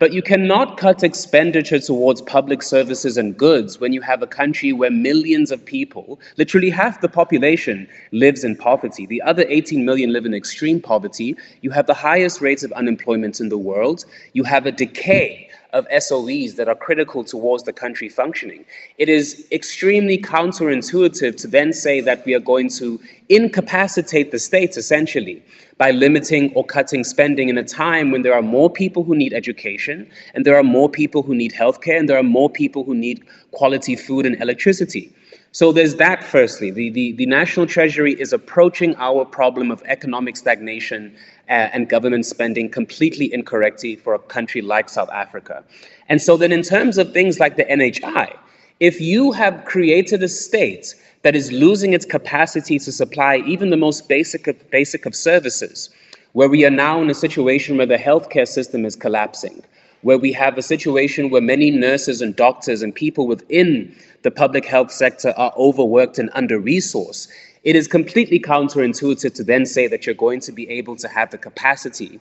But 0.02 0.12
you 0.12 0.20
cannot 0.20 0.78
cut 0.78 1.04
expenditure 1.04 1.78
towards 1.78 2.22
public 2.22 2.60
services 2.64 3.16
and 3.16 3.36
goods 3.36 3.78
when 3.78 3.92
you 3.92 4.00
have 4.00 4.20
a 4.20 4.26
country 4.26 4.72
where 4.72 4.90
millions 4.90 5.52
of 5.52 5.64
people, 5.64 6.18
literally 6.36 6.70
half 6.70 7.00
the 7.00 7.08
population, 7.08 7.86
lives 8.10 8.42
in 8.42 8.56
poverty. 8.56 9.06
The 9.06 9.22
other 9.22 9.44
18 9.48 9.84
million 9.84 10.12
live 10.12 10.26
in 10.26 10.34
extreme 10.34 10.80
poverty. 10.80 11.36
You 11.60 11.70
have 11.70 11.86
the 11.86 11.94
highest 11.94 12.40
rates 12.40 12.64
of 12.64 12.72
unemployment 12.72 13.38
in 13.38 13.48
the 13.48 13.58
world. 13.58 14.04
You 14.32 14.42
have 14.42 14.66
a 14.66 14.72
decay 14.72 15.48
of 15.72 15.86
SOEs 15.86 16.56
that 16.56 16.68
are 16.68 16.74
critical 16.74 17.22
towards 17.22 17.62
the 17.62 17.72
country 17.72 18.08
functioning. 18.08 18.64
It 18.98 19.08
is 19.08 19.46
extremely 19.52 20.18
counterintuitive 20.18 21.36
to 21.36 21.46
then 21.46 21.72
say 21.72 22.00
that 22.00 22.26
we 22.26 22.34
are 22.34 22.40
going 22.40 22.70
to 22.70 23.00
incapacitate 23.28 24.32
the 24.32 24.40
state, 24.40 24.76
essentially 24.76 25.44
by 25.82 25.90
limiting 25.90 26.52
or 26.54 26.64
cutting 26.64 27.02
spending 27.02 27.48
in 27.48 27.58
a 27.58 27.64
time 27.64 28.12
when 28.12 28.22
there 28.22 28.32
are 28.32 28.48
more 28.58 28.70
people 28.70 29.02
who 29.02 29.16
need 29.16 29.32
education 29.32 30.08
and 30.32 30.46
there 30.46 30.56
are 30.56 30.62
more 30.62 30.88
people 30.88 31.24
who 31.24 31.34
need 31.34 31.52
healthcare 31.52 31.98
and 31.98 32.08
there 32.08 32.16
are 32.16 32.30
more 32.38 32.48
people 32.48 32.84
who 32.84 32.94
need 32.94 33.24
quality 33.50 33.96
food 33.96 34.24
and 34.24 34.40
electricity. 34.40 35.12
So 35.50 35.72
there's 35.72 35.96
that 35.96 36.22
firstly. 36.22 36.70
The, 36.70 36.90
the, 36.90 37.10
the 37.14 37.26
National 37.26 37.66
Treasury 37.66 38.12
is 38.12 38.32
approaching 38.32 38.94
our 38.98 39.24
problem 39.24 39.72
of 39.72 39.82
economic 39.86 40.36
stagnation 40.36 41.16
uh, 41.48 41.74
and 41.74 41.88
government 41.88 42.26
spending 42.26 42.70
completely 42.70 43.34
incorrectly 43.34 43.96
for 43.96 44.14
a 44.14 44.20
country 44.20 44.62
like 44.62 44.88
South 44.88 45.10
Africa. 45.10 45.64
And 46.08 46.22
so 46.22 46.36
then 46.36 46.52
in 46.52 46.62
terms 46.62 46.96
of 46.96 47.12
things 47.12 47.40
like 47.40 47.56
the 47.56 47.64
NHI, 47.64 48.38
if 48.78 49.00
you 49.00 49.32
have 49.32 49.64
created 49.64 50.22
a 50.22 50.28
state 50.28 50.94
that 51.22 51.36
is 51.36 51.52
losing 51.52 51.92
its 51.92 52.04
capacity 52.04 52.78
to 52.78 52.92
supply 52.92 53.36
even 53.46 53.70
the 53.70 53.76
most 53.76 54.08
basic 54.08 54.46
of, 54.46 54.70
basic 54.70 55.06
of 55.06 55.14
services, 55.14 55.88
where 56.32 56.48
we 56.48 56.64
are 56.64 56.70
now 56.70 57.00
in 57.00 57.10
a 57.10 57.14
situation 57.14 57.76
where 57.76 57.86
the 57.86 57.96
healthcare 57.96 58.48
system 58.48 58.84
is 58.84 58.96
collapsing, 58.96 59.62
where 60.02 60.18
we 60.18 60.32
have 60.32 60.58
a 60.58 60.62
situation 60.62 61.30
where 61.30 61.40
many 61.40 61.70
nurses 61.70 62.20
and 62.20 62.34
doctors 62.34 62.82
and 62.82 62.94
people 62.94 63.26
within 63.26 63.94
the 64.22 64.30
public 64.30 64.64
health 64.64 64.90
sector 64.90 65.32
are 65.36 65.52
overworked 65.56 66.18
and 66.18 66.30
under 66.34 66.60
resourced, 66.60 67.28
it 67.62 67.76
is 67.76 67.86
completely 67.86 68.40
counterintuitive 68.40 69.32
to 69.34 69.44
then 69.44 69.64
say 69.64 69.86
that 69.86 70.04
you're 70.04 70.14
going 70.16 70.40
to 70.40 70.50
be 70.50 70.68
able 70.68 70.96
to 70.96 71.06
have 71.06 71.30
the 71.30 71.38
capacity 71.38 72.18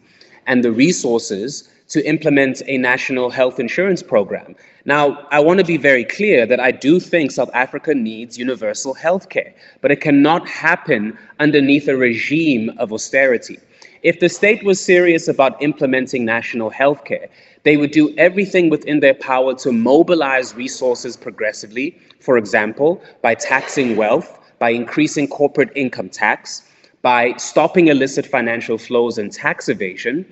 and 0.48 0.64
the 0.64 0.72
resources 0.72 1.70
to 1.90 2.06
implement 2.08 2.62
a 2.68 2.78
national 2.78 3.30
health 3.30 3.60
insurance 3.60 4.02
program. 4.02 4.56
Now, 4.86 5.28
I 5.30 5.40
want 5.42 5.60
to 5.60 5.66
be 5.66 5.78
very 5.78 6.06
clear 6.06 6.46
that 6.46 6.60
I 6.60 6.72
do 6.72 7.00
think 7.00 7.32
South 7.32 7.52
Africa 7.54 7.94
needs 7.94 8.38
universal 8.38 8.94
health 8.94 9.30
care, 9.30 9.54
but 9.82 9.92
it 9.92 10.02
cannot 10.02 10.48
happen 10.48 11.18
underneath 11.40 11.88
a 11.88 11.98
regime 11.98 12.72
of 12.78 12.94
austerity. 12.94 13.60
If 14.04 14.20
the 14.20 14.30
state 14.30 14.64
was 14.64 14.84
serious 14.84 15.28
about 15.28 15.62
implementing 15.62 16.26
national 16.26 16.72
health 16.72 17.04
care, 17.04 17.28
they 17.64 17.78
would 17.78 17.92
do 17.92 18.16
everything 18.18 18.70
within 18.70 19.02
their 19.02 19.14
power 19.14 19.54
to 19.56 19.72
mobilize 19.72 20.56
resources 20.56 21.16
progressively, 21.16 22.00
for 22.20 22.38
example, 22.38 23.04
by 23.22 23.36
taxing 23.36 23.96
wealth, 23.96 24.40
by 24.58 24.72
increasing 24.72 25.28
corporate 25.28 25.72
income 25.76 26.10
tax, 26.10 26.64
by 27.02 27.34
stopping 27.38 27.88
illicit 27.88 28.26
financial 28.26 28.78
flows 28.78 29.18
and 29.18 29.32
tax 29.32 29.70
evasion, 29.70 30.26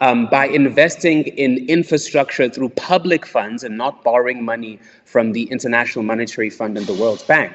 um, 0.00 0.26
by 0.26 0.46
investing 0.46 1.24
in 1.26 1.68
infrastructure 1.68 2.48
through 2.48 2.68
public 2.70 3.26
funds 3.26 3.62
and 3.62 3.76
not 3.76 4.02
borrowing 4.02 4.44
money 4.44 4.78
from 5.04 5.32
the 5.32 5.44
International 5.44 6.02
Monetary 6.02 6.50
Fund 6.50 6.76
and 6.76 6.86
the 6.86 6.94
World 6.94 7.24
Bank. 7.26 7.52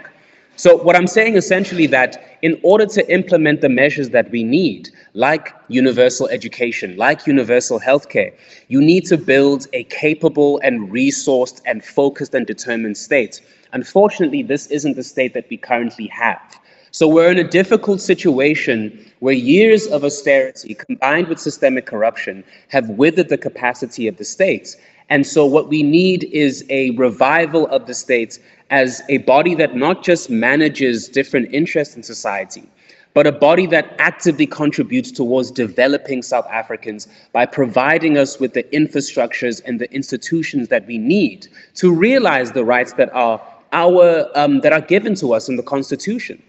So 0.55 0.75
what 0.75 0.97
I'm 0.97 1.07
saying 1.07 1.37
essentially 1.37 1.87
that 1.87 2.37
in 2.41 2.59
order 2.63 2.85
to 2.85 3.13
implement 3.13 3.61
the 3.61 3.69
measures 3.69 4.09
that 4.09 4.29
we 4.29 4.43
need, 4.43 4.89
like 5.13 5.53
universal 5.69 6.27
education, 6.27 6.97
like 6.97 7.25
universal 7.25 7.79
healthcare, 7.79 8.33
you 8.67 8.81
need 8.81 9.05
to 9.05 9.17
build 9.17 9.67
a 9.71 9.85
capable 9.85 10.59
and 10.61 10.91
resourced 10.91 11.61
and 11.65 11.81
focused 11.81 12.33
and 12.35 12.45
determined 12.45 12.97
state. 12.97 13.39
Unfortunately, 13.71 14.43
this 14.43 14.67
isn't 14.67 14.97
the 14.97 15.03
state 15.03 15.33
that 15.33 15.45
we 15.49 15.55
currently 15.55 16.07
have. 16.07 16.58
So 16.91 17.07
we're 17.07 17.31
in 17.31 17.37
a 17.37 17.43
difficult 17.43 18.01
situation 18.01 19.05
where 19.19 19.33
years 19.33 19.85
of 19.87 20.03
austerity 20.03 20.73
combined 20.73 21.27
with 21.27 21.39
systemic 21.39 21.85
corruption 21.85 22.43
have 22.69 22.89
withered 22.89 23.29
the 23.29 23.37
capacity 23.37 24.07
of 24.07 24.17
the 24.17 24.25
states. 24.25 24.75
And 25.09 25.25
so 25.25 25.45
what 25.45 25.69
we 25.69 25.83
need 25.83 26.23
is 26.25 26.65
a 26.69 26.91
revival 26.91 27.67
of 27.67 27.85
the 27.85 27.93
states 27.93 28.39
as 28.71 29.01
a 29.09 29.19
body 29.19 29.53
that 29.55 29.75
not 29.75 30.03
just 30.03 30.29
manages 30.29 31.07
different 31.09 31.53
interests 31.53 31.95
in 31.95 32.01
society, 32.01 32.67
but 33.13 33.27
a 33.27 33.31
body 33.31 33.65
that 33.67 33.95
actively 33.99 34.47
contributes 34.47 35.11
towards 35.11 35.51
developing 35.51 36.21
South 36.21 36.47
Africans 36.47 37.07
by 37.33 37.45
providing 37.45 38.17
us 38.17 38.39
with 38.39 38.53
the 38.53 38.63
infrastructures 38.65 39.61
and 39.65 39.79
the 39.79 39.91
institutions 39.91 40.69
that 40.69 40.85
we 40.87 40.97
need 40.97 41.47
to 41.75 41.93
realize 41.93 42.51
the 42.51 42.65
rights 42.65 42.93
that 42.93 43.13
are 43.13 43.41
our 43.73 44.27
um, 44.35 44.61
that 44.61 44.73
are 44.73 44.81
given 44.81 45.13
to 45.15 45.33
us 45.33 45.49
in 45.49 45.55
the 45.55 45.63
Constitution. 45.63 46.41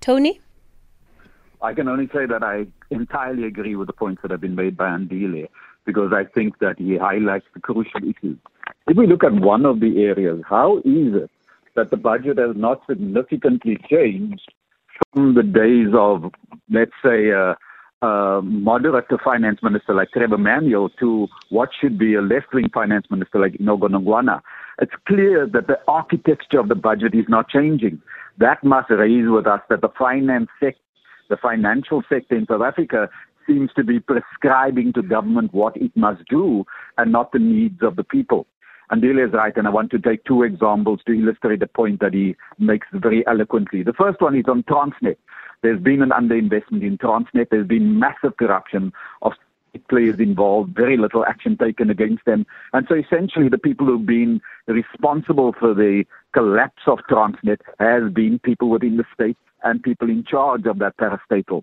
Tony? 0.00 0.40
I 1.62 1.74
can 1.74 1.88
only 1.88 2.06
say 2.06 2.26
that 2.26 2.42
I 2.42 2.66
entirely 2.90 3.44
agree 3.44 3.76
with 3.76 3.86
the 3.86 3.92
points 3.92 4.22
that 4.22 4.30
have 4.30 4.40
been 4.40 4.54
made 4.54 4.76
by 4.76 4.88
Andile 4.88 5.48
because 5.84 6.12
I 6.12 6.24
think 6.24 6.58
that 6.60 6.78
he 6.78 6.96
highlights 6.96 7.46
the 7.54 7.60
crucial 7.60 8.00
issues. 8.02 8.38
If 8.86 8.96
we 8.96 9.06
look 9.06 9.24
at 9.24 9.32
one 9.32 9.66
of 9.66 9.80
the 9.80 10.02
areas, 10.02 10.42
how 10.48 10.78
is 10.78 11.14
it 11.14 11.30
that 11.76 11.90
the 11.90 11.96
budget 11.96 12.38
has 12.38 12.56
not 12.56 12.80
significantly 12.88 13.78
changed 13.88 14.52
from 15.12 15.34
the 15.34 15.42
days 15.42 15.88
of, 15.94 16.32
let's 16.70 16.92
say, 17.04 17.28
a, 17.30 17.56
a 18.02 18.40
moderate 18.42 19.06
finance 19.22 19.60
minister 19.62 19.94
like 19.94 20.10
Trevor 20.12 20.38
Manuel 20.38 20.88
to 21.00 21.28
what 21.50 21.70
should 21.78 21.98
be 21.98 22.14
a 22.14 22.22
left-wing 22.22 22.70
finance 22.72 23.06
minister 23.10 23.38
like 23.38 23.60
Enoch 23.60 23.80
Godongwana? 23.80 24.40
It's 24.80 24.92
clear 25.06 25.46
that 25.46 25.66
the 25.66 25.78
architecture 25.86 26.58
of 26.58 26.68
the 26.68 26.74
budget 26.74 27.14
is 27.14 27.26
not 27.28 27.48
changing 27.48 28.00
that 28.40 28.64
must 28.64 28.90
raise 28.90 29.28
with 29.28 29.46
us 29.46 29.60
that 29.68 29.82
the 29.82 29.90
finance 29.96 30.48
sector, 30.58 30.80
the 31.28 31.36
financial 31.36 32.02
sector 32.08 32.36
in 32.36 32.46
South 32.46 32.62
Africa 32.62 33.08
seems 33.46 33.70
to 33.76 33.84
be 33.84 34.00
prescribing 34.00 34.92
to 34.94 35.02
government 35.02 35.54
what 35.54 35.76
it 35.76 35.92
must 35.96 36.22
do 36.28 36.64
and 36.98 37.12
not 37.12 37.32
the 37.32 37.38
needs 37.38 37.82
of 37.82 37.96
the 37.96 38.04
people. 38.04 38.46
And 38.90 39.02
Andile 39.02 39.28
is 39.28 39.32
right, 39.32 39.56
and 39.56 39.68
I 39.68 39.70
want 39.70 39.90
to 39.92 40.00
take 40.00 40.24
two 40.24 40.42
examples 40.42 41.00
to 41.06 41.12
illustrate 41.12 41.60
the 41.60 41.68
point 41.68 42.00
that 42.00 42.12
he 42.12 42.34
makes 42.58 42.88
very 42.92 43.24
eloquently. 43.26 43.84
The 43.84 43.92
first 43.92 44.20
one 44.20 44.34
is 44.34 44.46
on 44.48 44.64
Transnet. 44.64 45.16
There's 45.62 45.80
been 45.80 46.02
an 46.02 46.10
underinvestment 46.10 46.82
in 46.82 46.98
Transnet. 46.98 47.50
There's 47.50 47.68
been 47.68 47.98
massive 48.00 48.36
corruption 48.36 48.92
of 49.22 49.32
players 49.88 50.18
involved, 50.18 50.74
very 50.74 50.96
little 50.96 51.24
action 51.24 51.56
taken 51.56 51.90
against 51.90 52.24
them. 52.24 52.46
And 52.72 52.86
so 52.88 52.96
essentially 52.96 53.48
the 53.48 53.58
people 53.58 53.86
who've 53.86 54.06
been 54.06 54.40
responsible 54.66 55.54
for 55.58 55.74
the 55.74 56.04
collapse 56.32 56.82
of 56.86 56.98
Transnet 57.10 57.60
has 57.78 58.12
been 58.12 58.38
people 58.38 58.68
within 58.68 58.96
the 58.96 59.04
state 59.14 59.36
and 59.62 59.82
people 59.82 60.08
in 60.08 60.24
charge 60.24 60.66
of 60.66 60.78
that 60.78 60.96
parastatal. 60.96 61.62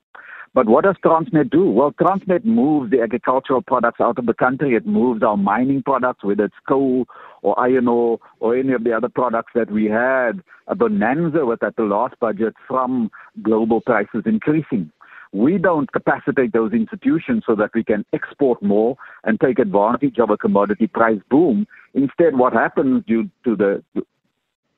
But 0.53 0.67
what 0.67 0.85
does 0.85 0.95
Transnet 1.03 1.49
do? 1.51 1.69
Well, 1.69 1.91
Transnet 1.91 2.45
moves 2.45 2.89
the 2.89 3.01
agricultural 3.01 3.61
products 3.61 4.01
out 4.01 4.17
of 4.17 4.25
the 4.25 4.33
country. 4.33 4.75
It 4.75 4.87
moves 4.87 5.21
our 5.21 5.37
mining 5.37 5.83
products, 5.83 6.23
whether 6.23 6.45
it's 6.45 6.55
coal 6.67 7.05
or 7.43 7.59
iron 7.59 7.87
ore 7.87 8.19
or 8.39 8.55
any 8.55 8.73
of 8.73 8.83
the 8.83 8.93
other 8.93 9.09
products 9.09 9.51
that 9.53 9.69
we 9.69 9.85
had 9.85 10.41
a 10.67 10.75
bonanza 10.75 11.45
with 11.45 11.63
at 11.63 11.75
the 11.75 11.83
last 11.83 12.15
budget 12.19 12.55
from 12.67 13.11
global 13.43 13.81
prices 13.81 14.23
increasing. 14.25 14.91
We 15.33 15.57
don't 15.57 15.91
capacitate 15.91 16.53
those 16.53 16.71
institutions 16.71 17.43
so 17.45 17.53
that 17.55 17.71
we 17.75 17.83
can 17.83 18.05
export 18.13 18.63
more 18.63 18.95
and 19.25 19.39
take 19.39 19.59
advantage 19.59 20.17
of 20.19 20.29
a 20.29 20.37
commodity 20.37 20.87
price 20.87 21.19
boom. 21.29 21.67
Instead, 21.93 22.37
what 22.37 22.53
happens 22.53 23.03
due 23.05 23.29
to 23.43 23.55
the 23.55 23.83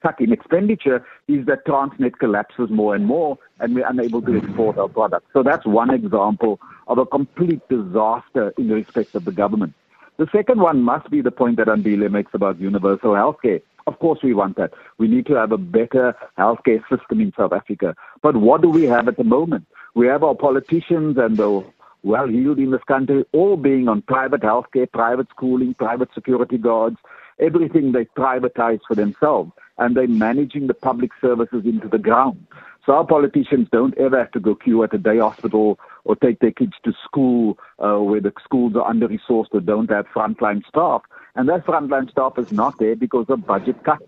cut 0.01 0.19
in 0.19 0.31
expenditure 0.31 1.05
is 1.27 1.45
that 1.45 1.65
Transnet 1.65 2.17
collapses 2.19 2.69
more 2.69 2.95
and 2.95 3.05
more 3.05 3.37
and 3.59 3.75
we're 3.75 3.87
unable 3.87 4.21
to 4.21 4.37
export 4.37 4.77
our 4.77 4.87
products. 4.87 5.27
So 5.33 5.43
that's 5.43 5.65
one 5.65 5.93
example 5.93 6.59
of 6.87 6.97
a 6.97 7.05
complete 7.05 7.61
disaster 7.69 8.53
in 8.57 8.67
the 8.67 8.75
respect 8.75 9.15
of 9.15 9.25
the 9.25 9.31
government. 9.31 9.73
The 10.17 10.27
second 10.31 10.59
one 10.59 10.81
must 10.81 11.09
be 11.09 11.21
the 11.21 11.31
point 11.31 11.57
that 11.57 11.67
Andile 11.67 12.11
makes 12.11 12.33
about 12.33 12.59
universal 12.59 13.11
healthcare. 13.11 13.61
Of 13.87 13.99
course, 13.99 14.19
we 14.21 14.33
want 14.33 14.57
that. 14.57 14.73
We 14.97 15.07
need 15.07 15.25
to 15.27 15.35
have 15.35 15.51
a 15.51 15.57
better 15.57 16.15
healthcare 16.37 16.81
system 16.89 17.21
in 17.21 17.33
South 17.37 17.53
Africa. 17.53 17.95
But 18.21 18.35
what 18.35 18.61
do 18.61 18.69
we 18.69 18.83
have 18.83 19.07
at 19.07 19.17
the 19.17 19.23
moment? 19.23 19.65
We 19.95 20.07
have 20.07 20.23
our 20.23 20.35
politicians 20.35 21.17
and 21.17 21.37
the 21.37 21.65
well-heeled 22.03 22.59
in 22.59 22.71
this 22.71 22.83
country 22.87 23.25
all 23.33 23.57
being 23.57 23.87
on 23.87 24.01
private 24.03 24.41
healthcare, 24.41 24.91
private 24.91 25.27
schooling, 25.29 25.73
private 25.73 26.09
security 26.13 26.57
guards, 26.57 26.97
everything 27.39 27.91
they 27.91 28.05
privatize 28.05 28.79
for 28.87 28.95
themselves 28.95 29.51
and 29.79 29.95
they're 29.95 30.07
managing 30.07 30.67
the 30.67 30.73
public 30.73 31.11
services 31.21 31.63
into 31.65 31.87
the 31.87 31.97
ground. 31.97 32.45
So 32.85 32.93
our 32.93 33.05
politicians 33.05 33.67
don't 33.71 33.97
ever 33.97 34.17
have 34.17 34.31
to 34.31 34.39
go 34.39 34.55
queue 34.55 34.83
at 34.83 34.93
a 34.93 34.97
day 34.97 35.19
hospital 35.19 35.79
or 36.05 36.15
take 36.15 36.39
their 36.39 36.51
kids 36.51 36.73
to 36.83 36.93
school 37.03 37.57
uh, 37.79 37.97
where 37.97 38.21
the 38.21 38.33
schools 38.43 38.75
are 38.75 38.87
under 38.87 39.07
resourced 39.07 39.49
or 39.51 39.61
don't 39.61 39.89
have 39.89 40.07
frontline 40.07 40.65
staff. 40.67 41.03
And 41.35 41.47
that 41.49 41.65
frontline 41.65 42.09
staff 42.09 42.37
is 42.37 42.51
not 42.51 42.77
there 42.79 42.95
because 42.95 43.25
of 43.29 43.45
budget 43.45 43.83
cuts 43.83 44.05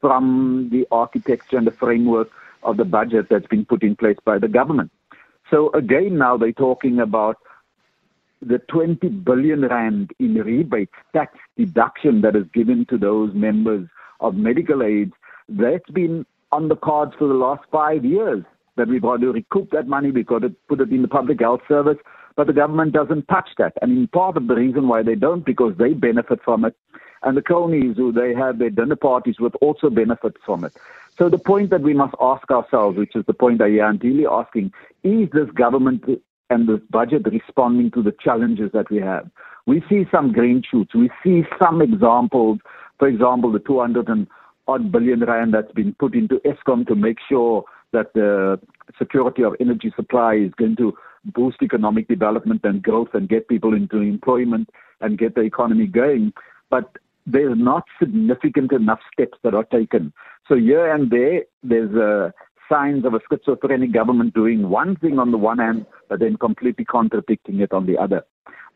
from 0.00 0.68
the 0.72 0.86
architecture 0.90 1.56
and 1.56 1.66
the 1.66 1.70
framework 1.70 2.30
of 2.62 2.76
the 2.76 2.84
budget 2.84 3.28
that's 3.30 3.46
been 3.46 3.64
put 3.64 3.82
in 3.82 3.94
place 3.94 4.18
by 4.24 4.38
the 4.38 4.48
government. 4.48 4.90
So 5.50 5.70
again, 5.72 6.18
now 6.18 6.36
they're 6.36 6.52
talking 6.52 6.98
about 6.98 7.38
the 8.42 8.58
20 8.58 9.08
billion 9.08 9.62
rand 9.62 10.10
in 10.18 10.34
rebates, 10.34 10.92
tax 11.12 11.38
deduction 11.56 12.20
that 12.22 12.36
is 12.36 12.46
given 12.52 12.84
to 12.86 12.98
those 12.98 13.32
members 13.34 13.88
of 14.20 14.34
medical 14.34 14.82
aid, 14.82 15.12
that's 15.48 15.90
been 15.90 16.26
on 16.52 16.68
the 16.68 16.76
cards 16.76 17.12
for 17.18 17.28
the 17.28 17.34
last 17.34 17.62
five 17.70 18.04
years. 18.04 18.44
That 18.76 18.88
we've 18.88 19.02
got 19.02 19.20
to 19.20 19.30
recoup 19.32 19.70
that 19.70 19.86
money, 19.86 20.10
we've 20.10 20.26
got 20.26 20.42
to 20.42 20.48
put 20.68 20.80
it 20.80 20.90
in 20.90 21.02
the 21.02 21.08
public 21.08 21.40
health 21.40 21.60
service, 21.68 21.98
but 22.34 22.48
the 22.48 22.52
government 22.52 22.92
doesn't 22.92 23.28
touch 23.28 23.50
that. 23.58 23.74
And 23.80 23.96
in 23.96 24.08
part 24.08 24.36
of 24.36 24.48
the 24.48 24.54
reason 24.56 24.88
why 24.88 25.04
they 25.04 25.14
don't, 25.14 25.44
because 25.44 25.74
they 25.78 25.92
benefit 25.92 26.40
from 26.44 26.64
it. 26.64 26.74
And 27.22 27.36
the 27.36 27.42
cronies 27.42 27.96
who 27.96 28.10
they 28.10 28.34
have 28.34 28.58
their 28.58 28.70
dinner 28.70 28.96
parties 28.96 29.38
with 29.38 29.54
also 29.60 29.90
benefit 29.90 30.36
from 30.44 30.64
it. 30.64 30.76
So 31.16 31.28
the 31.28 31.38
point 31.38 31.70
that 31.70 31.82
we 31.82 31.94
must 31.94 32.14
ask 32.20 32.50
ourselves, 32.50 32.98
which 32.98 33.14
is 33.14 33.24
the 33.26 33.32
point 33.32 33.58
that 33.58 33.70
Jan 33.70 34.00
really 34.02 34.26
asking, 34.26 34.72
is 35.04 35.28
this 35.32 35.48
government 35.54 36.04
and 36.50 36.68
this 36.68 36.80
budget 36.90 37.26
responding 37.30 37.92
to 37.92 38.02
the 38.02 38.14
challenges 38.20 38.72
that 38.72 38.90
we 38.90 38.98
have? 38.98 39.30
We 39.66 39.82
see 39.88 40.06
some 40.10 40.32
green 40.32 40.62
shoots. 40.68 40.94
We 40.94 41.10
see 41.22 41.44
some 41.58 41.80
examples 41.80 42.58
for 42.98 43.08
example, 43.08 43.52
the 43.52 43.58
200 43.60 44.08
and 44.08 44.26
odd 44.66 44.90
billion 44.90 45.20
rand 45.20 45.54
that's 45.54 45.72
been 45.72 45.94
put 45.98 46.14
into 46.14 46.40
Eskom 46.40 46.86
to 46.86 46.94
make 46.94 47.18
sure 47.28 47.64
that 47.92 48.12
the 48.14 48.58
security 48.98 49.42
of 49.42 49.54
energy 49.60 49.92
supply 49.96 50.34
is 50.34 50.52
going 50.54 50.76
to 50.76 50.96
boost 51.34 51.62
economic 51.62 52.08
development 52.08 52.60
and 52.64 52.82
growth 52.82 53.08
and 53.14 53.28
get 53.28 53.48
people 53.48 53.74
into 53.74 54.00
employment 54.00 54.68
and 55.00 55.18
get 55.18 55.34
the 55.34 55.42
economy 55.42 55.86
going. 55.86 56.32
But 56.70 56.96
there's 57.26 57.56
not 57.56 57.84
significant 57.98 58.72
enough 58.72 59.00
steps 59.12 59.38
that 59.42 59.54
are 59.54 59.64
taken. 59.64 60.12
So 60.48 60.56
here 60.56 60.92
and 60.92 61.10
there, 61.10 61.42
there's 61.62 61.94
uh, 61.94 62.30
signs 62.68 63.04
of 63.04 63.14
a 63.14 63.20
schizophrenic 63.30 63.92
government 63.92 64.34
doing 64.34 64.68
one 64.68 64.96
thing 64.96 65.18
on 65.18 65.30
the 65.30 65.38
one 65.38 65.58
hand, 65.58 65.86
but 66.08 66.20
then 66.20 66.36
completely 66.36 66.84
contradicting 66.84 67.60
it 67.60 67.72
on 67.72 67.86
the 67.86 67.96
other. 67.96 68.24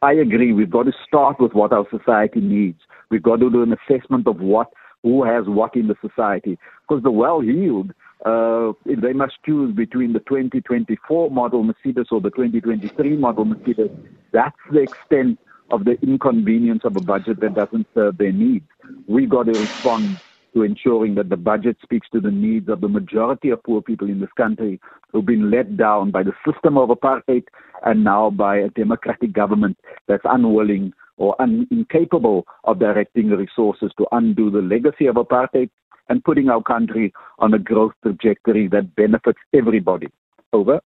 I 0.02 0.12
agree. 0.12 0.52
We've 0.52 0.70
got 0.70 0.84
to 0.84 0.92
start 1.06 1.40
with 1.40 1.52
what 1.52 1.72
our 1.72 1.86
society 1.90 2.40
needs. 2.40 2.80
We've 3.10 3.22
got 3.22 3.40
to 3.40 3.50
do 3.50 3.62
an 3.62 3.74
assessment 3.74 4.26
of 4.26 4.40
what 4.40 4.68
who 5.02 5.24
has 5.24 5.44
what 5.46 5.76
in 5.76 5.88
the 5.88 5.96
society. 6.00 6.58
Because 6.88 7.02
the 7.02 7.10
well-heeled, 7.10 7.92
uh, 8.26 8.72
they 8.84 9.12
must 9.12 9.34
choose 9.46 9.74
between 9.74 10.12
the 10.12 10.18
2024 10.20 11.30
model 11.30 11.62
Mercedes 11.62 12.06
or 12.10 12.20
the 12.20 12.30
2023 12.30 13.16
model 13.16 13.44
Mercedes. 13.44 13.90
That's 14.32 14.56
the 14.72 14.80
extent 14.80 15.38
of 15.70 15.84
the 15.84 15.98
inconvenience 16.02 16.82
of 16.84 16.96
a 16.96 17.00
budget 17.00 17.40
that 17.40 17.54
doesn't 17.54 17.86
serve 17.94 18.18
their 18.18 18.32
needs. 18.32 18.64
We've 19.06 19.28
got 19.28 19.44
to 19.44 19.52
respond 19.52 20.20
to 20.54 20.62
ensuring 20.62 21.14
that 21.14 21.28
the 21.28 21.36
budget 21.36 21.76
speaks 21.82 22.08
to 22.10 22.20
the 22.20 22.30
needs 22.30 22.68
of 22.68 22.80
the 22.80 22.88
majority 22.88 23.50
of 23.50 23.62
poor 23.62 23.82
people 23.82 24.08
in 24.08 24.20
this 24.20 24.32
country 24.36 24.80
who've 25.12 25.26
been 25.26 25.50
let 25.50 25.76
down 25.76 26.10
by 26.10 26.22
the 26.22 26.32
system 26.46 26.76
of 26.76 26.88
apartheid 26.88 27.44
and 27.84 28.04
now 28.04 28.30
by 28.30 28.56
a 28.56 28.68
democratic 28.70 29.32
government 29.32 29.76
that's 30.06 30.22
unwilling 30.24 30.92
or 31.16 31.40
un- 31.40 31.66
incapable 31.70 32.46
of 32.64 32.78
directing 32.78 33.28
resources 33.28 33.92
to 33.98 34.06
undo 34.12 34.50
the 34.50 34.62
legacy 34.62 35.06
of 35.06 35.16
apartheid 35.16 35.70
and 36.08 36.24
putting 36.24 36.48
our 36.48 36.62
country 36.62 37.12
on 37.38 37.54
a 37.54 37.58
growth 37.58 37.92
trajectory 38.02 38.68
that 38.68 38.94
benefits 38.96 39.38
everybody. 39.54 40.08
Over. 40.52 40.80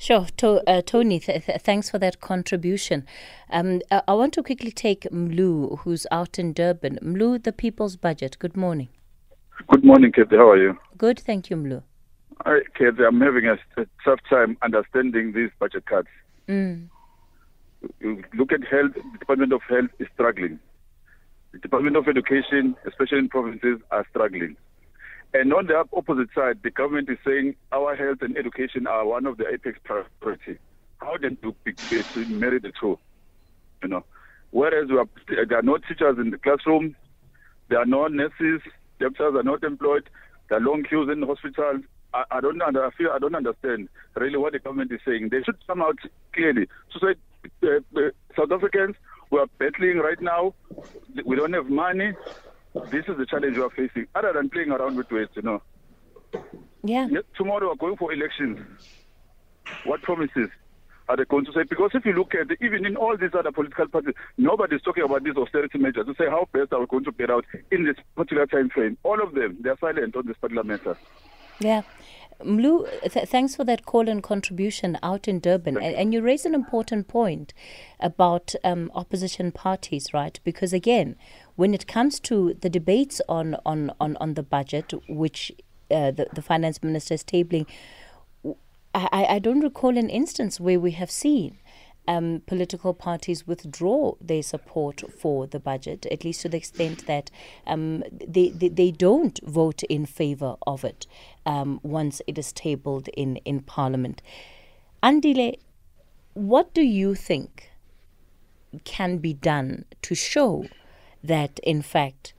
Sure, 0.00 0.26
to, 0.36 0.62
uh, 0.70 0.80
Tony, 0.80 1.18
th- 1.18 1.46
th- 1.46 1.60
thanks 1.60 1.90
for 1.90 1.98
that 1.98 2.20
contribution. 2.20 3.04
Um, 3.50 3.80
uh, 3.90 4.00
I 4.06 4.14
want 4.14 4.32
to 4.34 4.44
quickly 4.44 4.70
take 4.70 5.02
Mlu, 5.10 5.80
who's 5.80 6.06
out 6.12 6.38
in 6.38 6.52
Durban. 6.52 7.00
Mlu, 7.02 7.42
the 7.42 7.52
People's 7.52 7.96
Budget. 7.96 8.38
Good 8.38 8.56
morning. 8.56 8.88
Good 9.66 9.84
morning, 9.84 10.12
Kathy. 10.12 10.36
How 10.36 10.50
are 10.50 10.56
you? 10.56 10.78
Good, 10.96 11.18
thank 11.18 11.50
you, 11.50 11.56
Mlu. 11.56 11.82
Hi, 12.46 12.60
Kathy. 12.74 13.04
I'm 13.04 13.20
having 13.20 13.46
a, 13.46 13.54
a 13.80 13.86
tough 14.04 14.20
time 14.30 14.56
understanding 14.62 15.32
these 15.32 15.50
budget 15.58 15.86
cuts. 15.86 16.06
Mm. 16.46 16.88
You 17.98 18.22
look 18.34 18.52
at 18.52 18.60
health, 18.70 18.92
the 18.94 19.18
Department 19.18 19.52
of 19.52 19.62
Health 19.68 19.90
is 19.98 20.06
struggling. 20.14 20.60
The 21.50 21.58
Department 21.58 21.96
of 21.96 22.06
Education, 22.06 22.76
especially 22.86 23.18
in 23.18 23.28
provinces, 23.28 23.80
are 23.90 24.06
struggling. 24.10 24.56
And 25.34 25.52
on 25.52 25.66
the 25.66 25.84
opposite 25.92 26.28
side, 26.34 26.60
the 26.62 26.70
government 26.70 27.10
is 27.10 27.18
saying 27.24 27.54
our 27.70 27.94
health 27.94 28.18
and 28.22 28.36
education 28.36 28.86
are 28.86 29.06
one 29.06 29.26
of 29.26 29.36
the 29.36 29.46
apex 29.46 29.78
priority. 29.84 30.58
How 30.98 31.16
then 31.20 31.36
do 31.42 31.54
we 31.64 32.24
marry 32.26 32.58
the 32.58 32.72
two? 32.80 32.98
You 33.82 33.88
know, 33.88 34.04
whereas 34.50 34.88
are, 34.90 35.06
there 35.28 35.58
are 35.58 35.62
no 35.62 35.76
teachers 35.78 36.18
in 36.18 36.30
the 36.30 36.38
classroom, 36.38 36.96
there 37.68 37.78
are 37.78 37.86
no 37.86 38.06
nurses, 38.08 38.62
doctors 38.98 39.34
are 39.36 39.42
not 39.42 39.62
employed, 39.62 40.08
there 40.48 40.58
are 40.58 40.60
long 40.62 40.82
queues 40.82 41.08
in 41.12 41.20
the 41.20 41.26
hospitals. 41.26 41.82
I, 42.14 42.24
I 42.30 42.40
don't 42.40 42.60
under, 42.62 42.84
I 42.84 42.90
feel 42.92 43.10
I 43.12 43.18
don't 43.18 43.34
understand 43.34 43.90
really 44.16 44.38
what 44.38 44.54
the 44.54 44.58
government 44.58 44.90
is 44.92 45.00
saying. 45.06 45.28
They 45.30 45.42
should 45.42 45.64
come 45.66 45.82
out 45.82 45.98
clearly 46.32 46.66
to 46.66 46.98
say 46.98 47.14
uh, 47.62 48.00
uh, 48.00 48.10
South 48.34 48.50
Africans 48.50 48.96
we 49.30 49.38
are 49.38 49.46
battling 49.58 49.98
right 49.98 50.20
now. 50.20 50.54
We 51.24 51.36
don't 51.36 51.52
have 51.52 51.68
money 51.68 52.12
this 52.90 53.04
is 53.08 53.16
the 53.16 53.26
challenge 53.26 53.56
we 53.56 53.62
are 53.62 53.70
facing. 53.70 54.06
Other 54.14 54.32
than 54.32 54.50
playing 54.50 54.70
around 54.70 54.96
with 54.96 55.10
waste, 55.10 55.32
you 55.34 55.42
know. 55.42 55.62
Yeah. 56.82 57.08
Tomorrow 57.36 57.68
we're 57.68 57.76
going 57.76 57.96
for 57.96 58.12
elections. 58.12 58.60
What 59.84 60.02
promises 60.02 60.48
are 61.08 61.16
they 61.16 61.24
going 61.24 61.44
to 61.46 61.52
say? 61.52 61.62
Because 61.62 61.90
if 61.94 62.04
you 62.04 62.12
look 62.12 62.34
at 62.34 62.50
it, 62.50 62.58
even 62.60 62.84
in 62.84 62.96
all 62.96 63.16
these 63.16 63.34
other 63.36 63.52
political 63.52 63.88
parties, 63.88 64.14
nobody's 64.36 64.82
talking 64.82 65.04
about 65.04 65.24
these 65.24 65.36
austerity 65.36 65.78
measures 65.78 66.06
to 66.06 66.14
say 66.14 66.28
how 66.28 66.46
best 66.52 66.72
are 66.72 66.80
we 66.80 66.86
going 66.86 67.04
to 67.04 67.12
get 67.12 67.30
out 67.30 67.44
in 67.70 67.84
this 67.84 67.96
particular 68.14 68.46
time 68.46 68.68
frame. 68.68 68.98
All 69.02 69.22
of 69.22 69.34
them, 69.34 69.56
they're 69.60 69.78
silent 69.78 70.16
on 70.16 70.26
this 70.26 70.36
particular 70.36 70.64
matter. 70.64 70.96
Yeah. 71.60 71.82
Mlu, 72.42 72.86
th- 73.10 73.28
thanks 73.28 73.56
for 73.56 73.64
that 73.64 73.84
call 73.84 74.08
and 74.08 74.22
contribution 74.22 74.96
out 75.02 75.26
in 75.26 75.40
Durban. 75.40 75.76
And, 75.76 75.94
and, 75.94 76.14
you 76.14 76.22
raise 76.22 76.44
an 76.44 76.54
important 76.54 77.08
point 77.08 77.52
about 77.98 78.54
um, 78.62 78.90
opposition 78.94 79.50
parties, 79.50 80.14
right? 80.14 80.38
Because 80.44 80.72
again, 80.72 81.16
when 81.56 81.74
it 81.74 81.88
comes 81.88 82.20
to 82.20 82.54
the 82.60 82.70
debates 82.70 83.20
on, 83.28 83.56
on, 83.66 83.92
on, 84.00 84.16
on 84.20 84.34
the 84.34 84.44
budget, 84.44 84.92
which 85.08 85.50
uh, 85.90 86.12
the, 86.12 86.28
the 86.32 86.42
finance 86.42 86.82
minister 86.82 87.14
is 87.14 87.24
tabling, 87.24 87.66
I, 88.94 89.26
I 89.30 89.38
don't 89.38 89.60
recall 89.60 89.96
an 89.98 90.08
instance 90.08 90.60
where 90.60 90.80
we 90.80 90.92
have 90.92 91.10
seen 91.10 91.58
um, 92.08 92.42
political 92.46 92.94
parties 92.94 93.46
withdraw 93.46 94.14
their 94.20 94.42
support 94.42 95.02
for 95.12 95.46
the 95.46 95.60
budget, 95.60 96.06
at 96.06 96.24
least 96.24 96.40
to 96.42 96.48
the 96.48 96.56
extent 96.56 97.06
that 97.06 97.30
um, 97.66 98.02
they, 98.10 98.48
they, 98.48 98.68
they 98.68 98.90
don't 98.90 99.38
vote 99.44 99.82
in 99.84 100.06
favor 100.06 100.56
of 100.66 100.84
it 100.84 101.06
um, 101.48 101.80
once 101.82 102.20
it 102.26 102.38
is 102.38 102.52
tabled 102.52 103.08
in, 103.08 103.36
in 103.38 103.60
Parliament. 103.60 104.20
Andile, 105.02 105.58
what 106.34 106.74
do 106.74 106.82
you 106.82 107.14
think 107.14 107.70
can 108.84 109.16
be 109.16 109.32
done 109.32 109.86
to 110.02 110.14
show 110.14 110.66
that, 111.24 111.58
in 111.60 111.80
fact, 111.80 112.34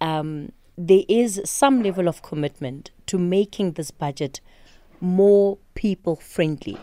um, 0.00 0.52
there 0.78 1.02
is 1.08 1.42
some 1.44 1.82
level 1.82 2.06
of 2.06 2.22
commitment 2.22 2.92
to 3.06 3.18
making 3.18 3.72
this 3.72 3.90
budget 3.90 4.40
more 5.00 5.58
people 5.74 6.16
friendly? 6.16 6.78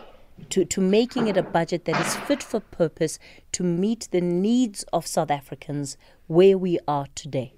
to, 0.48 0.64
to 0.64 0.80
making 0.80 1.26
it 1.28 1.36
a 1.36 1.42
budget 1.42 1.84
that 1.84 2.00
is 2.00 2.16
fit 2.16 2.42
for 2.42 2.60
purpose 2.60 3.18
to 3.52 3.62
meet 3.62 4.08
the 4.10 4.22
needs 4.22 4.84
of 4.90 5.06
South 5.06 5.30
Africans 5.30 5.98
where 6.28 6.56
we 6.56 6.78
are 6.88 7.06
today? 7.14 7.52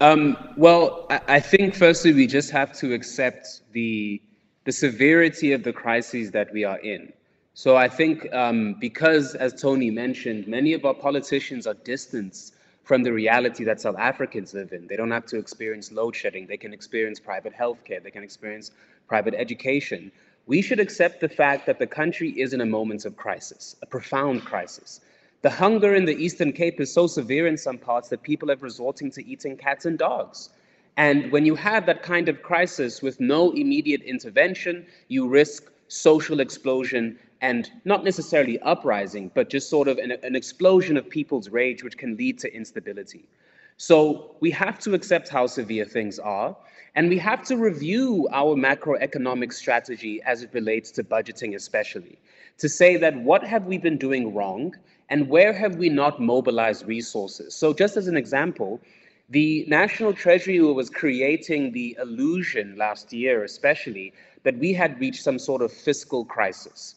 Um, 0.00 0.36
well, 0.56 1.06
I, 1.08 1.20
I 1.28 1.40
think 1.40 1.74
firstly 1.74 2.12
we 2.12 2.26
just 2.26 2.50
have 2.50 2.72
to 2.78 2.92
accept 2.92 3.62
the 3.72 4.20
the 4.64 4.72
severity 4.72 5.52
of 5.52 5.62
the 5.62 5.72
crises 5.72 6.32
that 6.32 6.52
we 6.52 6.64
are 6.64 6.78
in. 6.80 7.12
So 7.54 7.76
I 7.76 7.88
think 7.88 8.30
um, 8.34 8.74
because, 8.80 9.34
as 9.36 9.54
Tony 9.54 9.90
mentioned, 9.90 10.48
many 10.48 10.74
of 10.74 10.84
our 10.84 10.92
politicians 10.92 11.66
are 11.66 11.74
distanced 11.74 12.54
from 12.82 13.02
the 13.02 13.12
reality 13.12 13.64
that 13.64 13.80
South 13.80 13.96
Africans 13.96 14.52
live 14.54 14.72
in. 14.72 14.86
They 14.88 14.96
don't 14.96 15.10
have 15.12 15.24
to 15.26 15.38
experience 15.38 15.90
load 15.92 16.14
shedding. 16.14 16.46
They 16.46 16.56
can 16.56 16.74
experience 16.74 17.18
private 17.18 17.54
healthcare. 17.54 18.02
They 18.02 18.10
can 18.10 18.22
experience 18.24 18.72
private 19.08 19.34
education. 19.34 20.12
We 20.46 20.62
should 20.62 20.80
accept 20.80 21.20
the 21.20 21.28
fact 21.28 21.64
that 21.66 21.78
the 21.78 21.86
country 21.86 22.30
is 22.30 22.52
in 22.52 22.60
a 22.60 22.66
moment 22.66 23.04
of 23.06 23.16
crisis, 23.16 23.76
a 23.82 23.86
profound 23.86 24.44
crisis. 24.44 25.00
The 25.42 25.50
hunger 25.50 25.94
in 25.94 26.06
the 26.06 26.16
Eastern 26.16 26.52
Cape 26.52 26.80
is 26.80 26.92
so 26.92 27.06
severe 27.06 27.46
in 27.46 27.56
some 27.56 27.78
parts 27.78 28.08
that 28.08 28.22
people 28.22 28.50
are 28.50 28.56
resorting 28.56 29.10
to 29.12 29.26
eating 29.26 29.56
cats 29.56 29.84
and 29.84 29.98
dogs. 29.98 30.50
And 30.96 31.30
when 31.30 31.44
you 31.44 31.54
have 31.56 31.84
that 31.86 32.02
kind 32.02 32.28
of 32.28 32.42
crisis 32.42 33.02
with 33.02 33.20
no 33.20 33.50
immediate 33.52 34.02
intervention, 34.02 34.86
you 35.08 35.28
risk 35.28 35.70
social 35.88 36.40
explosion 36.40 37.18
and 37.42 37.70
not 37.84 38.02
necessarily 38.02 38.58
uprising, 38.60 39.30
but 39.34 39.50
just 39.50 39.68
sort 39.68 39.88
of 39.88 39.98
an, 39.98 40.12
an, 40.22 40.34
explosion 40.34 40.96
of 40.96 41.08
people's 41.08 41.50
rage, 41.50 41.84
which 41.84 41.98
can 41.98 42.16
lead 42.16 42.38
to 42.38 42.52
instability. 42.54 43.28
So 43.76 44.36
we 44.40 44.50
have 44.52 44.78
to 44.80 44.94
accept 44.94 45.28
how 45.28 45.46
severe 45.46 45.84
things 45.84 46.18
are, 46.18 46.56
and 46.94 47.10
we 47.10 47.18
have 47.18 47.44
to 47.44 47.58
review 47.58 48.26
our 48.32 48.56
macroeconomic 48.56 49.52
strategy 49.52 50.22
as 50.22 50.42
it 50.42 50.54
relates 50.54 50.90
to 50.92 51.04
budgeting, 51.04 51.54
especially 51.54 52.18
to 52.58 52.68
say 52.68 52.96
that 52.96 53.14
what 53.16 53.44
have 53.44 53.66
we 53.66 53.78
been 53.78 53.98
doing 53.98 54.34
wrong 54.34 54.74
and 55.08 55.28
where 55.28 55.52
have 55.52 55.76
we 55.76 55.88
not 55.88 56.20
mobilized 56.20 56.86
resources. 56.86 57.54
So, 57.54 57.72
just 57.72 57.96
as 57.96 58.08
an 58.08 58.16
example, 58.16 58.80
the 59.28 59.64
National 59.68 60.12
Treasury 60.12 60.60
was 60.60 60.88
creating 60.90 61.72
the 61.72 61.96
illusion 62.00 62.76
last 62.76 63.12
year, 63.12 63.44
especially, 63.44 64.12
that 64.44 64.56
we 64.58 64.72
had 64.72 65.00
reached 65.00 65.22
some 65.22 65.38
sort 65.38 65.62
of 65.62 65.72
fiscal 65.72 66.24
crisis. 66.24 66.94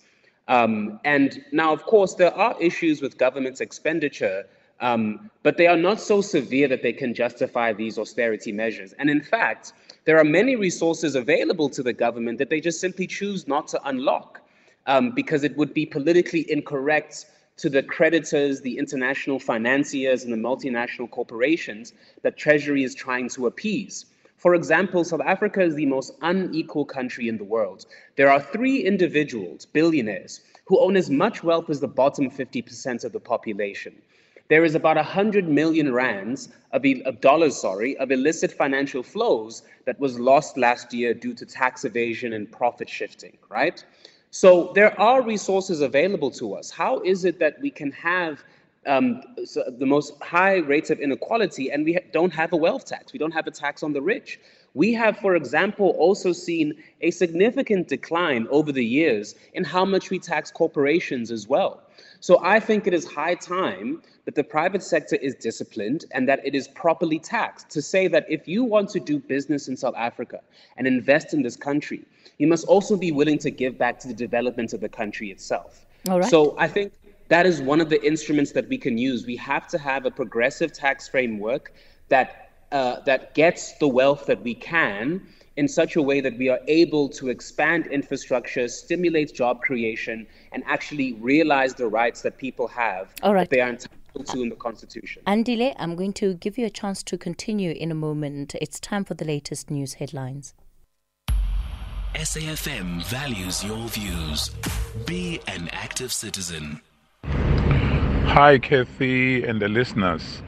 Um, 0.48 1.00
and 1.04 1.44
now, 1.52 1.74
of 1.74 1.84
course, 1.84 2.16
there 2.16 2.34
are 2.34 2.56
issues 2.60 3.02
with 3.02 3.18
government's 3.18 3.62
expenditure, 3.62 4.46
um, 4.80 5.30
but 5.44 5.58
they 5.58 5.68
are 5.68 5.78
not 5.78 6.00
so 6.00 6.22
severe 6.22 6.68
that 6.68 6.82
they 6.82 6.94
can 6.94 7.14
justify 7.14 7.74
these 7.74 7.98
austerity 8.00 8.52
measures. 8.52 8.94
And 8.94 9.10
in 9.10 9.22
fact, 9.22 9.74
there 10.06 10.18
are 10.18 10.24
many 10.24 10.56
resources 10.56 11.16
available 11.16 11.70
to 11.70 11.84
the 11.84 11.94
government 11.94 12.38
that 12.40 12.50
they 12.50 12.60
just 12.60 12.80
simply 12.80 13.06
choose 13.06 13.48
not 13.48 13.68
to 13.70 13.88
unlock 13.88 14.42
um, 14.88 15.12
because 15.12 15.44
it 15.44 15.56
would 15.58 15.74
be 15.74 15.86
politically 15.86 16.52
incorrect 16.52 17.26
to 17.60 17.70
the 17.70 17.84
creditors, 17.84 18.62
the 18.62 18.78
international 18.78 19.38
financiers, 19.38 20.24
and 20.24 20.32
the 20.32 20.38
multinational 20.38 21.12
corporations 21.12 21.94
that 22.22 22.38
Treasury 22.38 22.84
is 22.84 22.96
trying 22.96 23.28
to 23.30 23.48
appease. 23.48 24.06
For 24.38 24.56
example, 24.56 25.04
South 25.04 25.20
Africa 25.26 25.62
is 25.62 25.76
the 25.76 25.86
most 25.86 26.14
unequal 26.22 26.86
country 26.86 27.28
in 27.28 27.38
the 27.38 27.44
world. 27.44 27.86
There 28.16 28.32
are 28.32 28.40
three 28.40 28.86
individuals, 28.86 29.66
billionaires, 29.66 30.40
who 30.68 30.80
own 30.80 30.96
as 30.96 31.10
much 31.10 31.44
wealth 31.44 31.70
as 31.70 31.82
the 31.82 31.88
bottom 31.90 32.32
50% 32.32 33.04
of 33.04 33.12
the 33.12 33.20
population. 33.20 33.94
There 34.48 34.64
is 34.64 34.74
about 34.74 34.96
100 34.96 35.50
million 35.50 35.94
rands 35.94 36.48
of, 36.72 36.86
of 37.06 37.20
dollars, 37.20 37.58
sorry, 37.58 37.98
of 37.98 38.10
illicit 38.10 38.54
financial 38.54 39.04
flows 39.04 39.64
that 39.84 40.00
was 40.00 40.18
lost 40.18 40.58
last 40.58 40.94
year 40.94 41.14
due 41.14 41.34
to 41.34 41.46
tax 41.46 41.84
evasion 41.84 42.32
and 42.32 42.50
profit 42.50 42.90
shifting, 42.90 43.38
right? 43.50 43.84
So 44.32 44.72
there 44.76 45.00
are 45.00 45.22
resources 45.24 45.82
available 45.82 46.30
to 46.32 46.54
us. 46.54 46.70
How 46.70 47.00
is 47.02 47.26
it 47.26 47.40
that 47.40 47.60
we 47.62 47.72
can 47.72 47.92
have 47.94 48.44
um, 48.86 49.22
so 49.44 49.64
the 49.78 49.86
most 49.86 50.22
high 50.22 50.58
rates 50.58 50.90
of 50.90 51.00
inequality 51.00 51.70
and 51.72 51.84
we 51.84 51.94
ha- 51.94 52.08
don't 52.14 52.34
have 52.34 52.54
a 52.54 52.56
wealth 52.56 52.86
tax? 52.86 53.12
We 53.12 53.20
don't 53.20 53.34
have 53.34 53.48
a 53.48 53.52
tax 53.52 53.84
on 53.84 53.92
the 53.92 54.02
rich. 54.02 54.40
We 54.76 54.94
have, 54.94 55.18
for 55.18 55.36
example, 55.36 55.96
also 55.98 56.32
seen 56.32 56.74
a 57.02 57.12
significant 57.12 57.88
decline 57.88 58.48
over 58.52 58.72
the 58.72 58.86
years 58.86 59.36
in 59.54 59.64
how 59.64 59.84
much 59.84 60.12
we 60.12 60.20
tax 60.20 60.52
corporations 60.52 61.32
as 61.32 61.48
well. 61.48 61.82
So 62.20 62.40
I 62.44 62.60
think 62.60 62.86
it 62.86 62.94
is 62.94 63.06
high 63.06 63.36
time 63.36 64.02
that 64.30 64.36
the 64.36 64.44
private 64.44 64.84
sector 64.84 65.16
is 65.16 65.34
disciplined 65.34 66.06
and 66.12 66.30
that 66.30 66.40
it 66.46 66.54
is 66.54 66.68
properly 66.68 67.18
taxed 67.18 67.68
to 67.68 67.82
say 67.82 68.08
that 68.08 68.28
if 68.30 68.48
you 68.48 68.64
want 68.64 68.88
to 68.88 69.00
do 69.00 69.18
business 69.18 69.68
in 69.68 69.76
South 69.76 69.96
Africa 69.98 70.40
and 70.78 70.86
invest 70.86 71.34
in 71.34 71.42
this 71.42 71.56
country, 71.56 72.06
you 72.38 72.46
must 72.46 72.64
also 72.68 72.96
be 72.96 73.12
willing 73.12 73.40
to 73.40 73.50
give 73.50 73.76
back 73.76 73.98
to 74.02 74.08
the 74.08 74.14
development 74.14 74.72
of 74.72 74.82
the 74.82 74.88
country 74.88 75.32
itself. 75.32 75.84
All 76.08 76.20
right. 76.20 76.30
So 76.30 76.56
I 76.60 76.68
think 76.68 76.94
that 77.30 77.48
is 77.48 77.60
one 77.60 77.82
of 77.82 77.90
the 77.90 78.00
instruments 78.06 78.52
that 78.52 78.70
we 78.70 78.78
can 78.78 79.00
use. 79.00 79.26
We 79.26 79.36
have 79.38 79.68
to 79.70 79.80
have 79.80 80.06
a 80.06 80.12
progressive 80.12 80.74
tax 80.74 81.08
framework 81.08 81.74
that 82.10 82.52
uh, 82.72 83.00
that 83.08 83.34
gets 83.34 83.80
the 83.80 83.88
wealth 83.88 84.28
that 84.28 84.44
we 84.44 84.54
can 84.54 85.26
in 85.58 85.68
such 85.68 85.96
a 85.96 86.02
way 86.04 86.22
that 86.22 86.38
we 86.38 86.50
are 86.50 86.60
able 86.68 87.10
to 87.10 87.30
expand 87.30 87.88
infrastructure, 87.88 88.68
stimulate 88.68 89.34
job 89.34 89.60
creation, 89.62 90.28
and 90.52 90.64
actually 90.68 91.14
realize 91.14 91.74
the 91.74 91.88
rights 91.88 92.22
that 92.22 92.38
people 92.38 92.68
have 92.68 93.12
All 93.24 93.34
right. 93.34 93.50
that 93.50 93.56
they 93.56 93.62
are 93.62 93.70
entitled 93.70 93.99
to 94.26 94.42
in 94.42 94.50
the 94.50 94.56
Constitution. 94.56 95.24
Andile, 95.26 95.76
I'm 95.78 95.96
going 95.96 96.14
to 96.14 96.34
give 96.34 96.58
you 96.58 96.66
a 96.66 96.70
chance 96.70 97.04
to 97.04 97.18
continue 97.18 97.72
in 97.72 97.92
a 97.92 97.96
moment. 97.96 98.56
It's 98.62 98.80
time 98.80 99.06
for 99.06 99.14
the 99.14 99.26
latest 99.26 99.70
news 99.70 99.96
headlines. 99.96 100.54
SAFM 102.16 103.04
values 103.06 103.64
your 103.64 103.88
views. 103.88 104.52
Be 105.06 105.40
an 105.48 105.70
active 105.72 106.12
citizen. 106.12 106.82
Hi, 107.24 108.60
Kathy 108.60 109.44
and 109.44 109.62
the 109.62 109.70
listeners. 109.70 110.42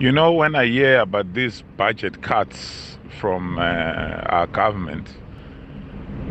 You 0.00 0.12
know, 0.12 0.32
when 0.32 0.54
I 0.54 0.66
hear 0.66 1.00
about 1.00 1.34
these 1.34 1.62
budget 1.76 2.22
cuts 2.22 2.98
from 3.18 3.58
uh, 3.58 3.62
our 3.62 4.46
government, 4.46 5.08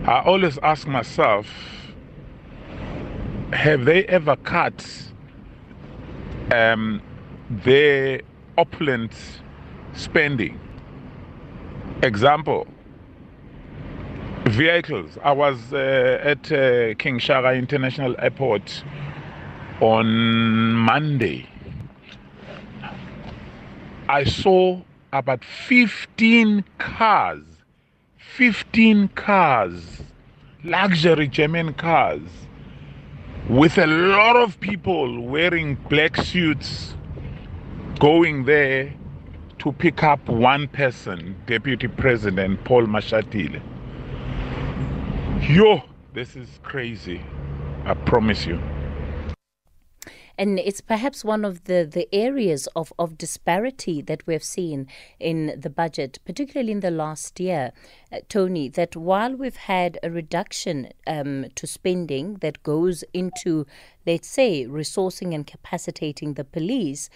I 0.06 0.22
always 0.22 0.58
ask 0.60 0.88
myself 0.88 1.48
have 3.54 3.86
they 3.86 4.06
ever 4.06 4.36
cut 4.36 5.07
um, 6.54 7.02
their 7.50 8.22
opulent 8.58 9.14
spending? 9.94 10.60
Example, 12.04 12.68
vehicles. 14.46 15.18
I 15.24 15.32
was 15.32 15.74
uh, 15.74 16.20
at 16.22 16.52
uh, 16.52 16.96
King 16.96 17.20
Shaka 17.20 17.54
International 17.54 18.16
Airport 18.20 18.84
on 19.82 20.74
Monday. 20.74 21.48
I 24.10 24.24
saw 24.24 24.82
about 25.12 25.44
15 25.44 26.64
cars, 26.78 27.44
15 28.18 29.10
cars, 29.10 30.02
luxury 30.64 31.28
German 31.28 31.74
cars, 31.74 32.22
with 33.50 33.78
a 33.78 33.88
lot 33.88 34.36
of 34.36 34.60
people 34.60 35.22
wearing 35.22 35.76
black 35.90 36.18
suits 36.18 36.96
going 37.98 38.44
there 38.44 38.94
to 39.60 39.72
pick 39.72 40.04
up 40.04 40.28
one 40.28 40.68
person, 40.68 41.36
Deputy 41.46 41.88
President 41.88 42.62
Paul 42.66 42.84
Mashatile. 42.84 43.62
Yo, 45.50 45.82
this 46.14 46.36
is 46.36 46.60
crazy. 46.62 47.22
I 47.86 47.94
promise 47.94 48.46
you. 48.46 48.60
And 50.38 50.60
it's 50.60 50.82
perhaps 50.82 51.26
one 51.26 51.44
of 51.44 51.64
the, 51.64 51.88
the 51.92 52.08
areas 52.14 52.68
of, 52.76 52.94
of 53.00 53.18
disparity 53.18 54.02
that 54.04 54.28
we've 54.28 54.44
seen 54.44 54.88
in 55.20 55.60
the 55.60 55.70
budget, 55.70 56.20
particularly 56.26 56.72
in 56.72 56.82
the 56.82 56.92
last 56.92 57.40
year, 57.40 57.72
uh, 58.12 58.20
Tony, 58.30 58.70
that 58.70 58.96
while 58.96 59.36
we've 59.36 59.56
had 59.56 59.98
a 60.04 60.12
reduction 60.12 60.90
um, 61.08 61.46
to 61.56 61.66
spending 61.66 62.36
that 62.36 62.62
goes 62.62 63.04
into, 63.14 63.66
let's 64.06 64.28
say, 64.28 64.66
resourcing 64.66 65.34
and 65.34 65.48
capacitating 65.48 66.36
the 66.36 66.44
police, 66.44 67.10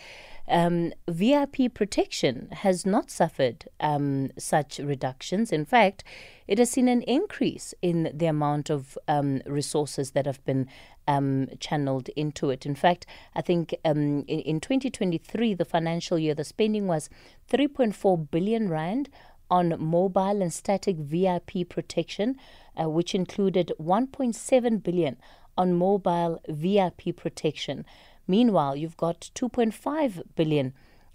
um, 0.52 0.92
VIP 1.08 1.74
protection 1.74 2.50
has 2.52 2.86
not 2.86 3.10
suffered 3.10 3.66
um, 3.80 4.30
such 4.38 4.78
reductions. 4.80 5.52
In 5.52 5.66
fact, 5.66 6.04
it 6.48 6.60
has 6.60 6.70
seen 6.70 6.88
an 6.88 7.02
increase 7.04 7.74
in 7.82 8.12
the 8.14 8.26
amount 8.28 8.70
of 8.70 8.98
um, 9.08 9.42
resources 9.46 10.12
that 10.12 10.26
have 10.26 10.44
been 10.46 10.68
um, 11.08 11.48
channeled 11.60 12.10
into 12.10 12.50
it. 12.50 12.66
In 12.66 12.76
fact, 12.76 13.06
I 13.34 13.42
think 13.42 13.74
um, 13.86 14.26
in, 14.28 14.42
in 14.42 14.60
2023, 14.60 15.54
the 15.54 15.66
financial 15.66 16.20
year, 16.20 16.36
the 16.36 16.44
spending 16.44 16.86
was 16.86 17.10
3.4 17.50 18.30
billion 18.30 18.70
rand 18.70 19.10
on 19.50 19.76
mobile 19.80 20.42
and 20.42 20.54
static 20.54 20.98
VIP 20.98 21.68
protection, 21.68 22.38
uh, 22.80 22.90
which 22.90 23.16
included 23.16 23.72
1.7 23.80 24.84
billion 24.84 25.18
on 25.58 25.74
mobile 25.74 26.42
VIP 26.48 27.16
protection. 27.16 27.86
Meanwhile, 28.28 28.76
you've 28.76 28.98
got 28.98 29.30
2.5 29.36 30.22
billion 30.36 30.74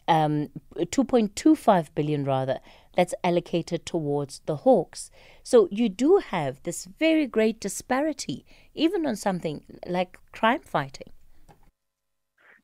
um, 0.08 0.48
2.25 0.76 1.88
billion 1.94 2.24
rather, 2.24 2.60
that's 2.94 3.14
allocated 3.24 3.84
towards 3.84 4.40
the 4.46 4.56
Hawks. 4.56 5.10
So 5.42 5.68
you 5.70 5.88
do 5.88 6.18
have 6.18 6.62
this 6.62 6.86
very 6.98 7.26
great 7.26 7.60
disparity, 7.60 8.44
even 8.74 9.06
on 9.06 9.16
something 9.16 9.64
like 9.86 10.18
crime 10.32 10.60
fighting. 10.60 11.10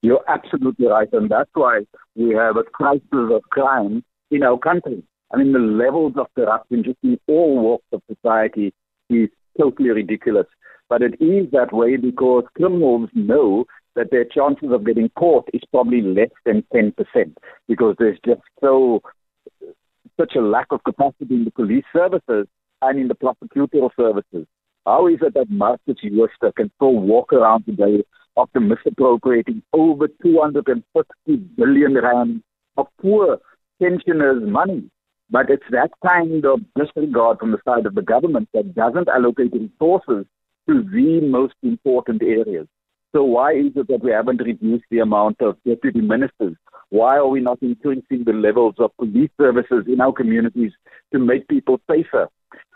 You're 0.01 0.25
absolutely 0.29 0.87
right, 0.87 1.09
and 1.13 1.31
that's 1.31 1.51
why 1.55 1.83
we 2.17 2.31
have 2.35 2.57
a 2.57 2.65
crisis 2.65 3.03
of 3.13 3.43
crime 3.51 4.05
in 4.31 4.43
our 4.43 4.59
country. 4.59 5.03
I 5.33 5.39
mean, 5.39 5.53
the 5.53 5.61
levels 5.61 6.15
of 6.17 6.27
corruption 6.35 6.83
just 6.85 6.99
in 7.03 7.19
all 7.29 7.59
walks 7.61 7.87
of 7.93 8.03
society 8.13 8.75
is 9.09 9.29
totally 9.59 9.91
ridiculous. 9.91 10.47
But 10.89 11.03
it 11.03 11.15
is 11.23 11.51
that 11.53 11.73
way 11.73 11.97
because 11.97 12.45
criminals 12.57 13.09
know 13.15 13.65
that 13.95 14.11
their 14.11 14.25
chances 14.25 14.71
of 14.73 14.87
getting 14.87 15.11
caught 15.11 15.49
is 15.53 15.63
probably 15.71 16.01
less 16.01 16.31
than 16.45 16.65
10% 16.75 16.95
because 17.69 17.95
there's 17.99 18.19
just 18.25 18.41
so 18.61 19.03
such 20.19 20.35
a 20.37 20.41
lack 20.41 20.67
of 20.71 20.85
capacity 20.85 21.35
in 21.35 21.45
the 21.45 21.51
police 21.51 21.85
services 21.93 22.47
and 22.83 22.99
in 22.99 23.09
the 23.09 23.15
prosecutorial 23.15 23.91
services. 23.97 24.47
How 24.85 25.07
is 25.07 25.19
it 25.23 25.35
that 25.35 25.51
Markus 25.51 25.97
Jooste 26.03 26.55
can 26.57 26.71
still 26.77 26.95
walk 26.95 27.33
around 27.33 27.65
today 27.65 28.05
after 28.37 28.61
misappropriating 28.61 29.63
over 29.73 30.09
250 30.23 31.37
billion 31.57 31.95
rand 31.95 32.43
of 32.77 32.87
poor 33.01 33.39
pensioners' 33.81 34.43
money? 34.43 34.91
But 35.31 35.49
it's 35.49 35.65
that 35.71 35.91
kind 36.07 36.45
of 36.45 36.61
disregard 36.77 37.39
from 37.39 37.53
the 37.53 37.61
side 37.65 37.87
of 37.87 37.95
the 37.95 38.03
government 38.03 38.49
that 38.53 38.75
doesn't 38.75 39.09
allocate 39.09 39.53
resources 39.53 40.27
to 40.69 40.83
the 40.83 41.21
most 41.23 41.55
important 41.63 42.23
areas. 42.23 42.67
So 43.13 43.23
why 43.25 43.53
is 43.53 43.73
it 43.77 43.89
that 43.89 44.03
we 44.03 44.11
haven't 44.11 44.41
reduced 44.41 44.85
the 44.91 45.01
amount 45.01 45.43
of 45.43 45.57
deputy 45.67 46.01
ministers? 46.01 46.57
Why 46.89 47.17
are 47.19 47.29
we 47.29 47.41
not 47.41 47.63
increasing 47.63 48.25
the 48.25 48.33
levels 48.33 48.75
of 48.79 48.97
police 48.97 49.31
services 49.39 49.85
in 49.87 50.01
our 50.01 50.13
communities 50.13 50.73
to 51.13 51.19
make 51.19 51.47
people 51.49 51.79
safer? 51.91 52.29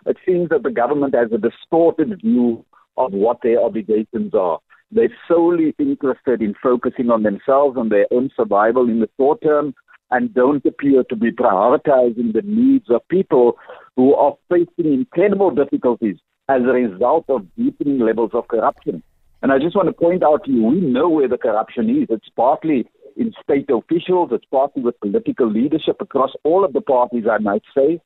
It 0.05 0.19
seems 0.27 0.51
that 0.51 0.63
the 0.63 0.71
government 0.71 1.15
has 1.15 1.33
a 1.33 1.39
distorted 1.39 2.21
view 2.21 2.65
of 2.99 3.13
what 3.13 3.39
their 3.43 3.63
obligations 3.63 4.35
are. 4.35 4.59
They're 4.91 5.15
solely 5.27 5.75
interested 5.79 6.43
in 6.43 6.55
focusing 6.63 7.11
on 7.11 7.23
themselves 7.23 7.77
and 7.77 7.91
their 7.91 8.07
own 8.11 8.31
survival 8.37 8.89
in 8.89 9.01
the 9.01 9.09
short 9.17 9.43
term 9.43 9.75
and 10.11 10.33
don't 10.33 10.65
appear 10.65 11.03
to 11.05 11.17
be 11.17 11.33
prioritizing 11.33 12.33
the 12.33 12.43
needs 12.45 12.87
of 12.91 13.07
people 13.09 13.59
who 13.97 14.15
are 14.15 14.37
facing 14.49 14.93
incredible 14.93 15.51
difficulties 15.51 16.17
as 16.49 16.63
a 16.63 16.73
result 16.73 17.25
of 17.29 17.47
deepening 17.57 17.99
levels 17.99 18.31
of 18.33 18.47
corruption. 18.49 19.03
And 19.47 19.53
I 19.53 19.61
just 19.61 19.77
want 19.77 19.87
to 19.87 19.93
point 19.93 20.25
out 20.25 20.43
to 20.47 20.51
you, 20.51 20.65
we 20.65 20.81
know 20.81 21.09
where 21.09 21.29
the 21.29 21.39
corruption 21.39 21.89
is. 21.89 22.09
It's 22.11 22.29
partly 22.35 22.85
in 23.17 23.33
state 23.45 23.71
officials, 23.71 24.31
it's 24.33 24.45
partly 24.51 24.83
with 24.83 24.99
political 24.99 25.49
leadership 25.49 25.99
across 26.01 26.33
all 26.43 26.65
of 26.65 26.73
the 26.73 26.81
parties, 26.81 27.27
I 27.31 27.39
might 27.39 27.63
say. 27.73 28.01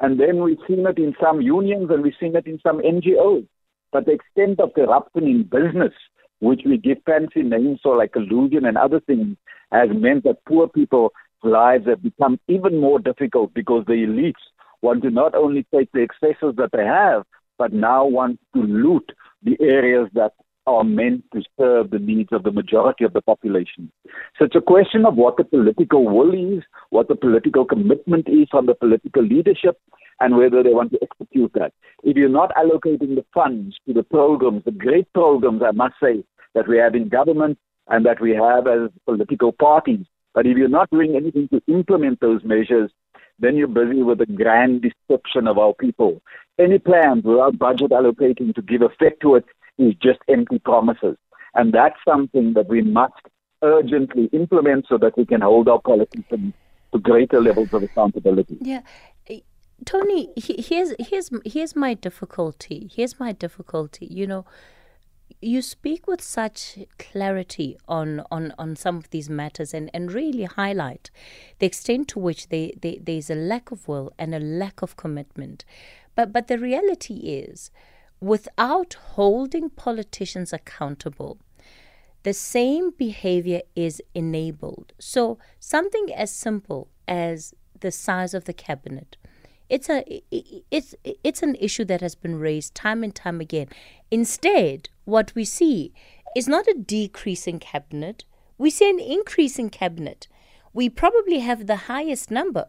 And 0.00 0.18
then 0.18 0.42
we've 0.42 0.56
seen 0.66 0.86
it 0.86 0.96
in 0.96 1.14
some 1.22 1.42
unions 1.42 1.90
and 1.90 2.02
we've 2.02 2.14
seen 2.18 2.34
it 2.34 2.46
in 2.46 2.58
some 2.62 2.78
NGOs. 2.78 3.46
But 3.92 4.06
the 4.06 4.12
extent 4.12 4.58
of 4.58 4.72
corruption 4.72 5.24
in 5.24 5.42
business, 5.42 5.92
which 6.38 6.62
we 6.64 6.78
give 6.78 6.96
fancy 7.04 7.42
names 7.42 7.80
for 7.82 7.98
like 7.98 8.12
collusion 8.12 8.64
and 8.64 8.78
other 8.78 9.00
things, 9.00 9.36
has 9.72 9.90
meant 9.92 10.24
that 10.24 10.46
poor 10.48 10.66
people's 10.66 11.12
lives 11.42 11.86
have 11.88 12.02
become 12.02 12.40
even 12.48 12.80
more 12.80 13.00
difficult 13.00 13.52
because 13.52 13.84
the 13.86 13.92
elites 13.92 14.46
want 14.80 15.02
to 15.02 15.10
not 15.10 15.34
only 15.34 15.66
take 15.74 15.92
the 15.92 16.00
excesses 16.00 16.56
that 16.56 16.70
they 16.72 16.86
have, 16.86 17.24
but 17.58 17.74
now 17.74 18.06
want 18.06 18.40
to 18.54 18.62
loot 18.62 19.12
the 19.42 19.58
areas 19.60 20.08
that 20.14 20.32
are 20.66 20.84
meant 20.84 21.24
to 21.32 21.42
serve 21.58 21.90
the 21.90 21.98
needs 21.98 22.30
of 22.32 22.42
the 22.42 22.50
majority 22.50 23.04
of 23.04 23.12
the 23.12 23.22
population. 23.22 23.90
So 24.38 24.44
it's 24.46 24.56
a 24.56 24.60
question 24.60 25.04
of 25.04 25.14
what 25.14 25.36
the 25.36 25.44
political 25.44 26.04
will 26.04 26.32
is, 26.34 26.64
what 26.90 27.08
the 27.08 27.14
political 27.14 27.64
commitment 27.64 28.28
is 28.28 28.48
from 28.50 28.66
the 28.66 28.74
political 28.74 29.22
leadership, 29.22 29.78
and 30.20 30.36
whether 30.36 30.62
they 30.62 30.72
want 30.72 30.92
to 30.92 30.98
execute 31.02 31.52
that. 31.54 31.72
If 32.02 32.16
you're 32.16 32.28
not 32.28 32.54
allocating 32.54 33.14
the 33.14 33.24
funds 33.34 33.76
to 33.86 33.92
the 33.92 34.02
programs, 34.02 34.64
the 34.64 34.70
great 34.70 35.12
programs, 35.12 35.62
I 35.62 35.72
must 35.72 35.94
say, 36.02 36.24
that 36.54 36.68
we 36.68 36.78
have 36.78 36.94
in 36.94 37.08
government 37.08 37.58
and 37.88 38.04
that 38.06 38.20
we 38.20 38.34
have 38.34 38.66
as 38.66 38.90
political 39.04 39.52
parties, 39.52 40.06
but 40.34 40.46
if 40.46 40.56
you're 40.56 40.68
not 40.68 40.90
doing 40.90 41.16
anything 41.16 41.48
to 41.48 41.62
implement 41.68 42.20
those 42.20 42.42
measures, 42.44 42.90
then 43.38 43.56
you're 43.56 43.68
busy 43.68 44.02
with 44.02 44.18
the 44.18 44.26
grand 44.26 44.82
deception 44.82 45.46
of 45.46 45.58
our 45.58 45.74
people. 45.74 46.22
Any 46.58 46.78
plans 46.78 47.24
without 47.24 47.58
budget 47.58 47.90
allocating 47.90 48.54
to 48.54 48.62
give 48.62 48.82
effect 48.82 49.20
to 49.20 49.36
it 49.36 49.44
is 49.78 49.94
just 50.02 50.18
empty 50.28 50.58
promises. 50.58 51.16
And 51.54 51.72
that's 51.72 51.96
something 52.06 52.52
that 52.54 52.68
we 52.68 52.82
must 52.82 53.14
urgently 53.62 54.28
implement 54.32 54.86
so 54.88 54.98
that 54.98 55.16
we 55.16 55.24
can 55.24 55.40
hold 55.40 55.68
our 55.68 55.80
politicians 55.80 56.54
to 56.92 56.98
greater 56.98 57.40
levels 57.40 57.72
of 57.72 57.82
accountability. 57.82 58.58
Yeah. 58.60 58.82
Tony, 59.84 60.32
here's 60.36 60.94
here's 60.98 61.30
here's 61.44 61.76
my 61.76 61.92
difficulty. 61.92 62.90
Here's 62.94 63.20
my 63.20 63.32
difficulty. 63.32 64.06
You 64.06 64.26
know, 64.26 64.46
you 65.40 65.60
speak 65.60 66.06
with 66.06 66.22
such 66.22 66.78
clarity 66.98 67.76
on, 67.86 68.22
on, 68.30 68.52
on 68.58 68.76
some 68.76 68.96
of 68.96 69.10
these 69.10 69.28
matters 69.28 69.74
and, 69.74 69.90
and 69.92 70.12
really 70.12 70.44
highlight 70.44 71.10
the 71.58 71.66
extent 71.66 72.08
to 72.08 72.18
which 72.18 72.48
they, 72.48 72.74
they, 72.80 72.98
there's 73.02 73.30
a 73.30 73.34
lack 73.34 73.70
of 73.70 73.86
will 73.86 74.12
and 74.18 74.34
a 74.34 74.40
lack 74.40 74.82
of 74.82 74.96
commitment. 74.96 75.64
But 76.14 76.32
but 76.32 76.48
the 76.48 76.58
reality 76.58 77.14
is 77.14 77.70
without 78.26 78.94
holding 79.14 79.70
politicians 79.70 80.52
accountable, 80.52 81.38
the 82.24 82.32
same 82.32 82.90
behavior 82.90 83.60
is 83.76 84.02
enabled. 84.14 84.92
So, 84.98 85.38
something 85.60 86.12
as 86.12 86.32
simple 86.32 86.88
as 87.06 87.54
the 87.78 87.92
size 87.92 88.34
of 88.34 88.44
the 88.44 88.52
cabinet. 88.52 89.16
It's 89.68 89.88
a 89.88 90.22
it's 90.70 90.94
it's 91.04 91.42
an 91.42 91.56
issue 91.56 91.84
that 91.84 92.00
has 92.00 92.14
been 92.14 92.38
raised 92.38 92.74
time 92.74 93.02
and 93.02 93.14
time 93.14 93.40
again. 93.40 93.68
Instead, 94.10 94.88
what 95.04 95.32
we 95.34 95.44
see 95.44 95.92
is 96.36 96.48
not 96.48 96.68
a 96.68 96.74
decrease 96.74 97.46
in 97.46 97.58
cabinet, 97.58 98.24
we 98.58 98.70
see 98.70 98.88
an 98.88 99.00
increase 99.00 99.58
in 99.58 99.70
cabinet. 99.70 100.28
We 100.72 100.88
probably 100.88 101.40
have 101.40 101.66
the 101.66 101.82
highest 101.92 102.30
number 102.30 102.66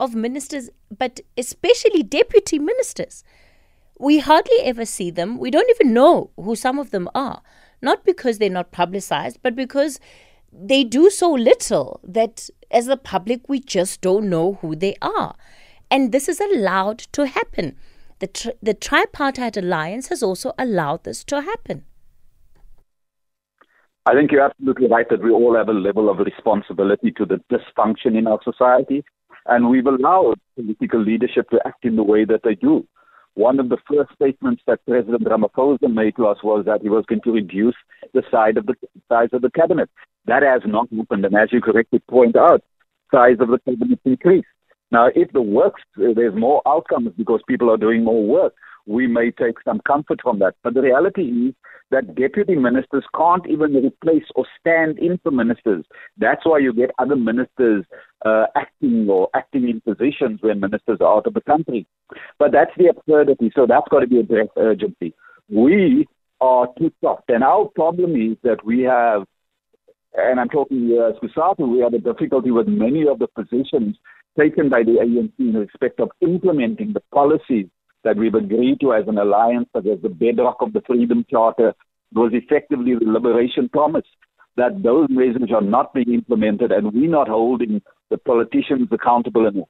of 0.00 0.14
ministers, 0.14 0.70
but 0.96 1.20
especially 1.36 2.02
deputy 2.02 2.58
ministers. 2.58 3.24
We 3.98 4.18
hardly 4.20 4.60
ever 4.62 4.84
see 4.84 5.10
them. 5.10 5.38
We 5.38 5.50
don't 5.50 5.68
even 5.70 5.92
know 5.92 6.30
who 6.36 6.54
some 6.54 6.78
of 6.78 6.90
them 6.90 7.08
are. 7.14 7.42
Not 7.82 8.04
because 8.04 8.38
they're 8.38 8.50
not 8.50 8.72
publicized, 8.72 9.38
but 9.42 9.54
because 9.54 10.00
they 10.52 10.84
do 10.84 11.10
so 11.10 11.32
little 11.32 12.00
that 12.02 12.48
as 12.70 12.86
the 12.86 12.96
public 12.96 13.48
we 13.48 13.60
just 13.60 14.00
don't 14.00 14.28
know 14.28 14.54
who 14.54 14.74
they 14.76 14.96
are. 15.02 15.34
And 15.90 16.12
this 16.12 16.28
is 16.28 16.40
allowed 16.40 16.98
to 17.12 17.26
happen. 17.26 17.76
The, 18.18 18.26
tri- 18.26 18.54
the 18.62 18.74
tripartite 18.74 19.56
alliance 19.56 20.08
has 20.08 20.22
also 20.22 20.52
allowed 20.58 21.04
this 21.04 21.24
to 21.24 21.40
happen. 21.40 21.84
I 24.06 24.14
think 24.14 24.32
you're 24.32 24.44
absolutely 24.44 24.88
right 24.88 25.08
that 25.10 25.22
we 25.22 25.30
all 25.30 25.54
have 25.54 25.68
a 25.68 25.72
level 25.72 26.08
of 26.08 26.18
responsibility 26.18 27.10
to 27.12 27.26
the 27.26 27.40
dysfunction 27.52 28.16
in 28.16 28.26
our 28.26 28.40
society, 28.42 29.04
and 29.46 29.68
we've 29.68 29.86
allowed 29.86 30.36
political 30.56 31.00
leadership 31.00 31.50
to 31.50 31.60
act 31.66 31.84
in 31.84 31.96
the 31.96 32.02
way 32.02 32.24
that 32.24 32.40
they 32.42 32.54
do. 32.54 32.86
One 33.38 33.60
of 33.60 33.68
the 33.68 33.78
first 33.88 34.10
statements 34.16 34.62
that 34.66 34.84
President 34.84 35.22
Ramaphosa 35.22 35.88
made 35.88 36.16
to 36.16 36.26
us 36.26 36.38
was 36.42 36.64
that 36.66 36.82
he 36.82 36.88
was 36.88 37.04
going 37.06 37.20
to 37.20 37.30
reduce 37.30 37.76
the 38.12 38.24
size 38.32 38.54
of 38.56 38.66
the 38.66 38.74
size 39.08 39.28
of 39.32 39.42
the 39.42 39.50
cabinet. 39.52 39.88
That 40.26 40.42
has 40.42 40.62
not 40.66 40.88
happened, 40.90 41.24
and 41.24 41.36
as 41.36 41.52
you 41.52 41.60
correctly 41.60 42.00
point 42.10 42.34
out, 42.34 42.64
size 43.14 43.36
of 43.38 43.46
the 43.46 43.60
cabinet 43.60 44.00
increased. 44.04 44.48
Now, 44.90 45.10
if 45.14 45.32
the 45.32 45.40
works 45.40 45.80
there's 45.96 46.34
more 46.34 46.62
outcomes 46.66 47.12
because 47.16 47.40
people 47.46 47.70
are 47.70 47.76
doing 47.76 48.02
more 48.02 48.26
work, 48.26 48.54
we 48.86 49.06
may 49.06 49.30
take 49.30 49.62
some 49.64 49.80
comfort 49.86 50.18
from 50.20 50.40
that. 50.40 50.56
But 50.64 50.74
the 50.74 50.82
reality 50.82 51.22
is 51.22 51.54
that 51.90 52.14
deputy 52.14 52.54
ministers 52.54 53.04
can't 53.16 53.46
even 53.48 53.74
replace 53.74 54.24
or 54.34 54.46
stand 54.60 54.98
in 54.98 55.18
for 55.22 55.30
ministers. 55.30 55.84
That's 56.18 56.44
why 56.44 56.58
you 56.58 56.72
get 56.72 56.90
other 56.98 57.16
ministers 57.16 57.84
uh, 58.24 58.46
acting 58.56 59.08
or 59.08 59.28
acting 59.34 59.68
in 59.68 59.80
positions 59.80 60.40
when 60.42 60.60
ministers 60.60 60.98
are 61.00 61.16
out 61.16 61.26
of 61.26 61.34
the 61.34 61.40
country. 61.40 61.86
But 62.38 62.52
that's 62.52 62.72
the 62.76 62.88
absurdity. 62.88 63.52
So 63.54 63.66
that's 63.66 63.88
got 63.90 64.00
to 64.00 64.06
be 64.06 64.20
addressed 64.20 64.52
urgently. 64.56 65.14
We 65.48 66.06
are 66.40 66.68
too 66.78 66.92
soft. 67.00 67.28
And 67.28 67.42
our 67.42 67.66
problem 67.74 68.14
is 68.14 68.36
that 68.42 68.64
we 68.64 68.82
have, 68.82 69.24
and 70.14 70.38
I'm 70.38 70.48
talking 70.48 70.96
uh, 70.98 71.18
COSATU, 71.20 71.72
we 71.72 71.80
have 71.80 71.94
a 71.94 71.98
difficulty 71.98 72.50
with 72.50 72.68
many 72.68 73.06
of 73.06 73.18
the 73.18 73.28
positions 73.28 73.96
taken 74.38 74.68
by 74.68 74.82
the 74.82 74.98
ANC 75.02 75.32
in 75.38 75.54
respect 75.54 76.00
of 76.00 76.10
implementing 76.20 76.92
the 76.92 77.02
policies 77.12 77.66
that 78.08 78.16
we've 78.16 78.34
agreed 78.34 78.80
to 78.80 78.94
as 78.94 79.06
an 79.06 79.18
alliance, 79.18 79.68
such 79.76 79.84
as 79.86 80.00
the 80.00 80.08
bedrock 80.08 80.56
of 80.60 80.72
the 80.72 80.80
Freedom 80.86 81.26
Charter, 81.30 81.74
was 82.14 82.30
effectively 82.32 82.94
the 82.94 83.04
liberation 83.04 83.68
promise 83.68 84.06
that 84.56 84.82
those 84.82 85.08
measures 85.10 85.50
are 85.54 85.60
not 85.60 85.92
being 85.92 86.14
implemented 86.14 86.72
and 86.72 86.94
we're 86.94 87.10
not 87.10 87.28
holding 87.28 87.82
the 88.08 88.16
politicians 88.16 88.88
accountable 88.90 89.46
enough. 89.46 89.68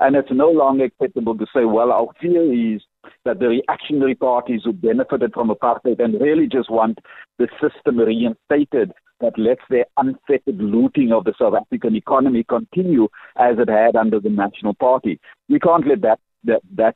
And 0.00 0.16
it's 0.16 0.28
no 0.30 0.50
longer 0.50 0.84
acceptable 0.84 1.36
to 1.38 1.46
say, 1.46 1.64
well, 1.64 1.90
our 1.90 2.08
fear 2.20 2.74
is 2.74 2.82
that 3.24 3.38
the 3.38 3.48
reactionary 3.48 4.14
parties 4.14 4.60
who 4.64 4.74
benefited 4.74 5.32
from 5.32 5.48
apartheid 5.48 5.98
and 5.98 6.20
really 6.20 6.46
just 6.46 6.70
want 6.70 6.98
the 7.38 7.48
system 7.58 7.98
reinstated 7.98 8.92
that 9.20 9.38
lets 9.38 9.62
their 9.70 9.86
unfettered 9.96 10.58
looting 10.58 11.10
of 11.10 11.24
the 11.24 11.32
South 11.40 11.54
African 11.54 11.96
economy 11.96 12.44
continue 12.44 13.08
as 13.36 13.56
it 13.58 13.70
had 13.70 13.96
under 13.96 14.20
the 14.20 14.28
National 14.28 14.74
Party. 14.74 15.18
We 15.48 15.58
can't 15.58 15.88
let 15.88 16.02
that 16.02 16.20
that, 16.44 16.60
that 16.76 16.94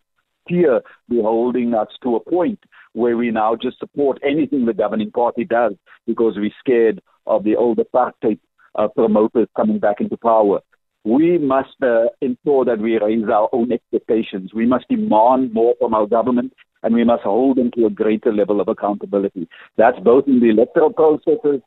fear 0.48 0.80
be 1.08 1.20
holding 1.20 1.74
us 1.74 1.88
to 2.02 2.16
a 2.16 2.30
point 2.30 2.58
where 2.92 3.16
we 3.16 3.30
now 3.30 3.56
just 3.56 3.78
support 3.78 4.18
anything 4.22 4.66
the 4.66 4.74
governing 4.74 5.10
party 5.10 5.44
does 5.44 5.72
because 6.06 6.34
we're 6.36 6.50
scared 6.60 7.00
of 7.26 7.44
the 7.44 7.56
old 7.56 7.78
apartheid 7.78 8.38
uh, 8.74 8.88
promoters 8.88 9.48
coming 9.56 9.78
back 9.78 10.00
into 10.00 10.16
power. 10.16 10.60
We 11.04 11.38
must 11.38 11.76
uh, 11.82 12.06
ensure 12.20 12.64
that 12.64 12.78
we 12.78 12.98
raise 12.98 13.28
our 13.28 13.48
own 13.52 13.72
expectations. 13.72 14.52
We 14.54 14.66
must 14.66 14.88
demand 14.88 15.52
more 15.52 15.74
from 15.80 15.94
our 15.94 16.06
government 16.06 16.52
and 16.82 16.94
we 16.94 17.04
must 17.04 17.22
hold 17.22 17.58
them 17.58 17.70
to 17.72 17.86
a 17.86 17.90
greater 17.90 18.32
level 18.32 18.60
of 18.60 18.68
accountability. 18.68 19.48
That's 19.76 19.98
both 20.00 20.26
in 20.26 20.40
the 20.40 20.50
electoral 20.50 20.92
processes, 20.92 21.60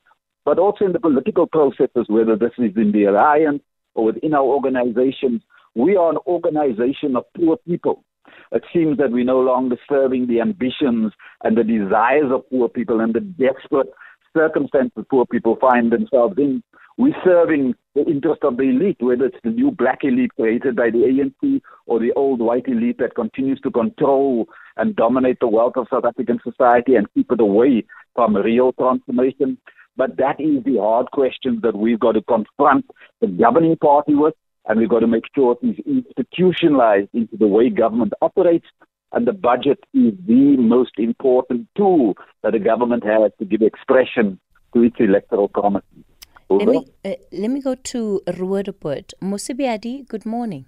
but 0.44 0.60
also 0.60 0.86
in 0.86 0.94
the 0.94 1.00
political 1.00 1.48
processes, 1.48 2.06
whether 2.08 2.36
this 2.36 2.52
is 2.58 2.76
in 2.76 2.92
the 2.92 3.06
alliance 3.06 3.62
or 3.94 4.06
within 4.06 4.34
our 4.34 4.44
organizations. 4.44 5.42
We 5.74 5.98
are 5.98 6.12
an 6.12 6.18
organization 6.28 7.16
of 7.16 7.26
poor 7.36 7.58
people. 7.68 8.04
It 8.52 8.64
seems 8.74 8.98
that 8.98 9.12
we're 9.12 9.26
no 9.26 9.40
longer 9.40 9.78
serving 9.90 10.28
the 10.28 10.42
ambitions 10.42 11.14
and 11.44 11.58
the 11.58 11.64
desires 11.64 12.32
of 12.32 12.50
poor 12.50 12.70
people 12.70 13.00
and 13.00 13.14
the 13.14 13.22
desperate 13.22 13.88
circumstances 14.36 15.06
poor 15.10 15.26
people 15.26 15.58
find 15.60 15.92
themselves 15.92 16.36
in. 16.38 16.62
We're 16.98 17.16
serving 17.26 17.76
the 17.94 18.06
interest 18.06 18.44
of 18.44 18.56
the 18.56 18.64
elite, 18.64 18.98
whether 19.00 19.26
it's 19.26 19.38
the 19.44 19.50
new 19.50 19.72
black 19.72 20.00
elite 20.04 20.34
created 20.36 20.78
by 20.78 20.92
the 20.92 21.00
ANC 21.00 21.62
or 21.88 22.00
the 22.00 22.14
old 22.14 22.40
white 22.40 22.68
elite 22.68 23.00
that 23.00 23.16
continues 23.16 23.60
to 23.62 23.72
control 23.72 24.48
and 24.78 24.96
dominate 24.96 25.40
the 25.42 25.48
wealth 25.48 25.74
of 25.76 25.88
South 25.90 26.06
African 26.06 26.40
society 26.44 26.96
and 26.96 27.12
keep 27.14 27.32
it 27.32 27.42
away 27.42 27.84
from 28.14 28.36
real 28.38 28.72
transformation. 28.74 29.58
But 29.98 30.18
that 30.18 30.40
is 30.40 30.64
the 30.64 30.78
hard 30.80 31.12
questions 31.12 31.62
that 31.64 31.76
we've 31.76 32.00
got 32.00 32.14
to 32.14 32.22
confront 32.22 32.86
the 33.22 33.28
governing 33.28 33.78
party 33.78 34.16
with, 34.16 34.34
and 34.68 34.80
we've 34.80 34.90
got 34.90 35.00
to 35.00 35.08
make 35.08 35.26
sure 35.34 35.58
it 35.62 35.68
is 35.68 35.86
institutionalized 35.86 37.10
into 37.14 37.38
the 37.38 37.48
way 37.48 37.70
government 37.70 38.14
operates. 38.22 38.66
And 39.12 39.26
the 39.26 39.34
budget 39.34 39.80
is 39.94 40.14
the 40.28 40.58
most 40.58 40.92
important 40.98 41.68
tool 41.78 42.16
that 42.44 42.52
the 42.52 42.60
government 42.60 43.06
has 43.06 43.32
to 43.40 43.46
give 43.46 43.62
expression 43.62 44.40
to 44.74 44.84
its 44.84 44.96
electoral 45.00 45.48
promises. 45.48 46.04
Let 46.50 46.68
me, 46.68 46.88
uh, 47.04 47.12
let 47.32 47.50
me 47.50 47.62
go 47.62 47.76
to 47.76 48.22
Roodepoort. 48.28 49.14
Musibiadi, 49.22 50.08
good 50.08 50.26
morning. 50.26 50.66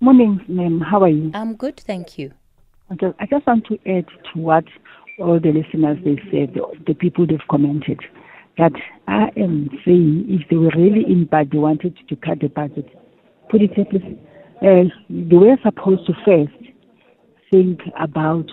Morning, 0.00 0.40
ma'am. 0.48 0.80
How 0.80 1.02
are 1.02 1.08
you? 1.08 1.30
I'm 1.34 1.54
good, 1.54 1.78
thank 1.78 2.18
you. 2.18 2.32
Okay, 2.92 3.12
I 3.20 3.26
just 3.26 3.46
want 3.46 3.66
to 3.66 3.78
add 3.86 4.06
to 4.32 4.40
what 4.40 4.64
all 5.18 5.38
the 5.38 5.52
listeners 5.52 5.98
they 6.04 6.16
said, 6.30 6.54
the, 6.54 6.62
the 6.86 6.94
people 6.94 7.26
they've 7.26 7.38
commented, 7.50 8.00
that 8.58 8.72
I 9.06 9.30
am 9.36 9.68
saying 9.84 10.26
if 10.28 10.48
they 10.48 10.56
were 10.56 10.72
really 10.76 11.04
in 11.06 11.26
bad, 11.26 11.50
they 11.50 11.58
wanted 11.58 11.96
to 12.08 12.16
cut 12.16 12.40
the 12.40 12.48
budget. 12.48 12.88
Put 13.50 13.62
it 13.62 13.70
simply, 13.76 14.18
uh, 14.62 14.90
they 15.08 15.36
were 15.36 15.56
supposed 15.62 16.06
to 16.06 16.12
first 16.24 16.72
think 17.50 17.80
about 18.00 18.46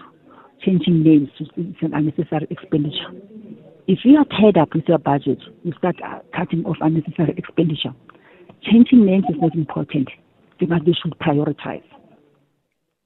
changing 0.61 1.03
names. 1.03 1.29
It's 1.39 1.81
an 1.81 1.93
unnecessary 1.93 2.47
expenditure. 2.49 3.11
If 3.87 3.99
you 4.05 4.17
are 4.17 4.25
tied 4.25 4.57
up 4.57 4.73
with 4.73 4.85
your 4.87 4.99
budget, 4.99 5.39
you 5.63 5.73
start 5.77 5.95
uh, 6.03 6.19
cutting 6.35 6.63
off 6.65 6.77
unnecessary 6.81 7.33
expenditure. 7.37 7.93
Changing 8.63 9.05
names 9.05 9.25
is 9.29 9.35
not 9.41 9.55
important. 9.55 10.09
Must, 10.61 10.85
they 10.85 10.93
should 10.93 11.17
prioritize. 11.19 11.83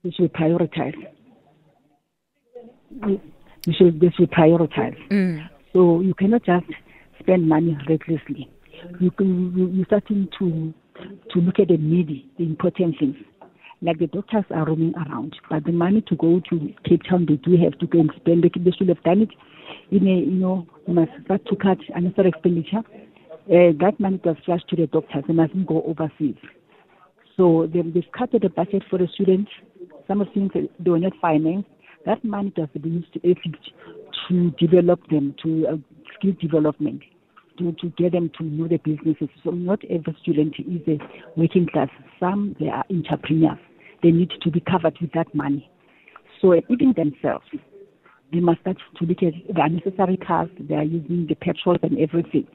They 0.03 0.11
should 0.11 0.31
prioritize. 0.33 0.93
They 2.91 3.73
should, 3.73 3.99
they 3.99 4.11
should 4.11 4.29
prioritize. 4.29 4.95
Mm. 5.09 5.49
So 5.73 6.01
you 6.01 6.13
cannot 6.13 6.43
just 6.45 6.65
spend 7.19 7.49
money 7.49 7.75
recklessly. 7.89 8.51
You 8.99 9.09
can, 9.09 9.57
you, 9.57 9.67
you're 9.69 9.85
starting 9.85 10.27
to 10.37 10.73
to 11.31 11.39
look 11.39 11.59
at 11.59 11.69
the 11.69 11.77
needy, 11.77 12.29
the 12.37 12.43
important 12.43 12.97
things. 12.99 13.15
Like 13.81 13.99
the 13.99 14.07
doctors 14.07 14.45
are 14.49 14.65
roaming 14.65 14.93
around, 14.95 15.35
but 15.49 15.63
the 15.65 15.71
money 15.71 16.01
to 16.07 16.15
go 16.15 16.41
to 16.49 16.73
Cape 16.87 17.01
Town, 17.07 17.27
they 17.27 17.35
do 17.35 17.57
have 17.63 17.77
to 17.79 17.85
go 17.85 17.99
and 17.99 18.11
spend. 18.15 18.43
They, 18.43 18.71
should 18.71 18.89
have 18.89 19.03
done 19.03 19.21
it 19.21 19.29
in 19.91 20.07
a, 20.07 20.15
you 20.15 20.39
know, 20.39 20.65
must 20.87 21.11
start 21.25 21.45
to 21.45 21.55
cut 21.55 21.77
another 21.93 22.27
expenditure. 22.27 22.81
Uh, 23.45 23.71
that 23.79 23.93
money 23.99 24.19
does 24.23 24.35
flash 24.45 24.61
to 24.69 24.75
the 24.75 24.87
doctors. 24.87 25.23
They 25.27 25.33
mustn't 25.33 25.67
go 25.67 25.83
overseas. 25.83 26.35
So 27.35 27.69
they, 27.71 27.81
they've 27.81 28.11
cut 28.17 28.31
the 28.31 28.49
budget 28.49 28.83
for 28.89 28.97
the 28.97 29.07
students. 29.13 29.51
Some 30.07 30.21
of 30.21 30.27
the 30.27 30.33
things 30.33 30.51
they 30.79 30.89
were 30.89 30.99
not 30.99 31.13
financed. 31.21 31.69
That 32.05 32.23
money 32.23 32.51
does 32.55 32.69
used 32.83 33.13
to, 33.13 33.35
to 34.29 34.51
develop 34.51 35.07
them, 35.09 35.35
to 35.43 35.67
uh, 35.67 35.75
skill 36.17 36.33
development 36.41 37.03
to, 37.57 37.71
to 37.73 37.89
get 37.97 38.11
them 38.11 38.31
to 38.37 38.43
know 38.43 38.67
the 38.67 38.77
businesses. 38.77 39.29
So 39.43 39.51
not 39.51 39.79
every 39.89 40.15
student 40.21 40.55
is 40.59 40.81
a 40.87 40.97
working 41.35 41.67
class. 41.71 41.89
Some 42.19 42.55
they 42.59 42.67
are 42.67 42.83
entrepreneurs. 42.89 43.59
They 44.03 44.11
need 44.11 44.31
to 44.41 44.51
be 44.51 44.59
covered 44.59 44.97
with 45.01 45.11
that 45.13 45.33
money. 45.33 45.69
So 46.41 46.53
uh, 46.53 46.61
even 46.69 46.93
themselves, 46.95 47.45
they 48.31 48.39
must 48.39 48.61
start 48.61 48.77
to 48.99 49.05
look 49.05 49.23
at 49.23 49.33
the 49.53 49.61
unnecessary 49.61 50.17
cars 50.17 50.49
they 50.59 50.75
are 50.75 50.83
using, 50.83 51.27
the 51.27 51.35
petrol 51.35 51.77
and 51.81 51.97
everything. 51.99 52.47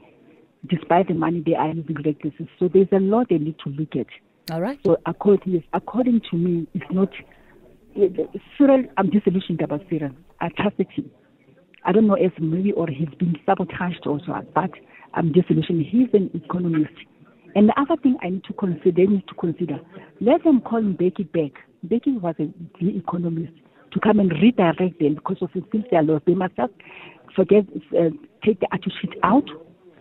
Despite 0.68 1.08
the 1.08 1.14
money 1.14 1.42
they 1.44 1.54
are 1.54 1.68
using 1.68 1.96
recklessly. 1.96 2.48
So 2.58 2.68
there's 2.72 2.88
a 2.92 3.00
lot 3.00 3.28
they 3.30 3.38
need 3.38 3.56
to 3.64 3.70
look 3.70 3.96
at. 3.96 4.06
All 4.52 4.60
right. 4.60 4.78
So 4.84 4.98
according 5.06 5.64
according 5.72 6.20
to 6.30 6.36
me, 6.36 6.66
it's 6.74 6.84
not 6.90 7.10
eh, 7.96 8.08
Cyril. 8.56 8.84
I'm 8.96 9.10
disillusioned 9.10 9.60
about 9.60 9.82
Cyril. 9.88 10.10
Him. 10.40 11.10
I 11.84 11.92
don't 11.92 12.06
know 12.06 12.16
if 12.18 12.32
maybe 12.38 12.72
or 12.72 12.88
he's 12.88 13.08
been 13.18 13.36
sabotaged 13.44 14.06
also, 14.06 14.40
but 14.54 14.70
I'm 15.14 15.32
disillusioned. 15.32 15.86
He's 15.86 16.08
an 16.12 16.30
economist. 16.34 16.94
And 17.54 17.68
the 17.68 17.78
other 17.78 18.00
thing 18.02 18.16
I 18.22 18.30
need 18.30 18.44
to 18.44 18.52
consider, 18.54 19.06
need 19.06 19.28
to 19.28 19.34
consider, 19.34 19.78
let 20.20 20.42
them 20.44 20.60
call 20.60 20.80
Mbeki 20.80 21.30
back. 21.32 21.62
Mbeki 21.86 22.20
was 22.20 22.34
a, 22.38 22.48
the 22.80 22.96
economist 22.96 23.52
to 23.92 24.00
come 24.00 24.20
and 24.20 24.32
redirect 24.32 24.98
them 24.98 25.14
because 25.16 25.36
of 25.42 25.50
the 25.54 25.60
things 25.70 25.84
they 25.90 25.96
are 25.98 26.02
lost. 26.02 26.24
They 26.26 26.34
must 26.34 26.56
just 26.56 26.72
forget, 27.36 27.64
uh, 27.98 28.10
take 28.44 28.60
the 28.60 28.68
attitude 28.72 29.16
out. 29.22 29.44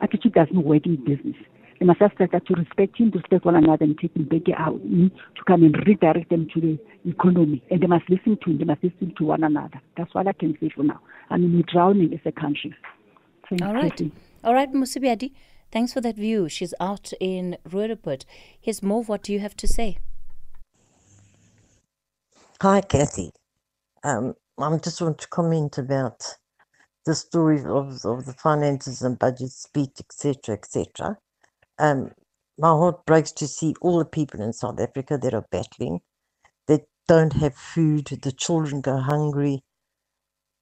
Attitude 0.02 0.34
doesn't 0.34 0.64
work 0.64 0.86
in 0.86 0.96
business. 1.04 1.36
They 1.80 1.86
must 1.86 2.00
just 2.00 2.14
start 2.14 2.32
to 2.32 2.54
respect 2.54 2.98
him, 3.00 3.12
to 3.12 3.18
respect 3.18 3.44
one 3.44 3.56
another, 3.56 3.84
and 3.84 3.98
take 3.98 4.14
Mbeki 4.14 4.54
out 4.58 4.80
mm, 4.86 5.10
to 5.10 5.44
come 5.46 5.64
and 5.64 5.76
redirect 5.86 6.30
them 6.30 6.48
to 6.54 6.62
the 6.62 6.80
economy. 7.10 7.64
And 7.70 7.82
they 7.82 7.88
must 7.88 8.10
listen 8.10 8.38
to 8.44 8.52
him. 8.52 8.60
They 8.60 8.66
must 8.66 8.84
listen 8.84 9.14
to 9.18 9.24
one 9.26 9.44
another. 9.44 9.82
That's 9.98 10.14
what 10.14 10.28
I 10.28 10.34
can 10.34 10.56
say 10.62 10.70
for 10.74 10.84
now. 10.84 11.02
I 11.30 11.38
mean, 11.38 11.54
we're 11.56 11.64
drowning 11.74 12.14
as 12.14 12.20
a 12.26 12.32
country. 12.32 12.74
Thank 13.50 13.64
All 13.64 13.74
right. 13.74 14.00
you. 14.00 14.12
All 14.44 14.56
right, 14.56 14.72
Musibiadi, 14.74 15.34
thanks 15.72 15.94
for 15.94 16.02
that 16.02 16.16
view. 16.18 16.50
She's 16.50 16.74
out 16.80 17.14
in 17.20 17.58
Roodepoort. 17.70 18.26
Here's 18.60 18.84
more. 18.84 19.04
What 19.04 19.24
do 19.24 19.34
you 19.34 19.40
have 19.40 19.56
to 19.58 19.68
say? 19.68 20.00
Hi, 22.62 22.82
Kathy. 22.82 23.32
Um, 24.04 24.36
I 24.60 24.78
just 24.78 25.02
want 25.02 25.20
to 25.20 25.28
comment 25.30 25.78
about 25.78 26.24
the 27.06 27.16
story 27.16 27.60
of, 27.62 28.06
of 28.06 28.26
the 28.26 28.36
finances 28.38 29.02
and 29.04 29.20
budget 29.20 29.52
speech, 29.52 29.94
etc., 30.00 30.56
etc. 30.56 31.18
Um, 31.80 32.12
my 32.58 32.70
heart 32.70 33.06
breaks 33.06 33.32
to 33.34 33.48
see 33.48 33.76
all 33.82 34.00
the 34.00 34.06
people 34.06 34.42
in 34.42 34.54
South 34.54 34.80
Africa 34.80 35.18
that 35.22 35.34
are 35.34 35.46
battling, 35.52 36.02
that 36.68 36.86
don't 37.08 37.34
have 37.34 37.56
food, 37.56 38.08
the 38.08 38.32
children 38.34 38.82
go 38.82 38.98
hungry. 38.98 39.62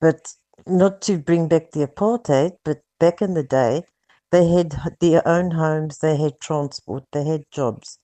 But 0.02 0.34
not 0.68 1.02
to 1.04 1.20
bring 1.20 1.48
back 1.50 1.72
the 1.72 1.88
apartheid, 1.88 2.58
but 2.66 2.80
back 3.00 3.22
in 3.22 3.34
the 3.34 3.44
day, 3.44 3.84
they 4.32 4.48
had 4.48 4.76
their 5.00 5.28
own 5.28 5.52
homes, 5.52 6.00
they 6.00 6.18
had 6.18 6.40
transport, 6.40 7.04
they 7.12 7.26
had 7.26 7.44
jobs, 7.52 7.98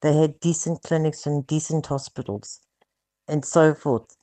they 0.00 0.14
had 0.14 0.38
decent 0.40 0.82
clinics 0.82 1.26
and 1.26 1.46
decent 1.46 1.86
hospitals, 1.86 2.60
and 3.26 3.44
so 3.44 3.74
forth. 3.74 4.16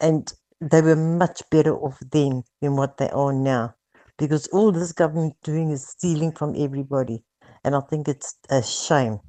And 0.00 0.32
they 0.60 0.80
were 0.80 0.96
much 0.96 1.42
better 1.50 1.76
off 1.76 1.98
then 2.10 2.44
than 2.60 2.76
what 2.76 2.96
they 2.96 3.10
are 3.10 3.32
now, 3.32 3.74
because 4.16 4.46
all 4.48 4.72
this 4.72 4.92
government 4.92 5.34
doing 5.42 5.70
is 5.70 5.86
stealing 5.86 6.32
from 6.32 6.54
everybody, 6.56 7.24
and 7.64 7.74
I 7.74 7.80
think 7.80 8.08
it's 8.08 8.36
a 8.48 8.62
shame. 8.62 9.20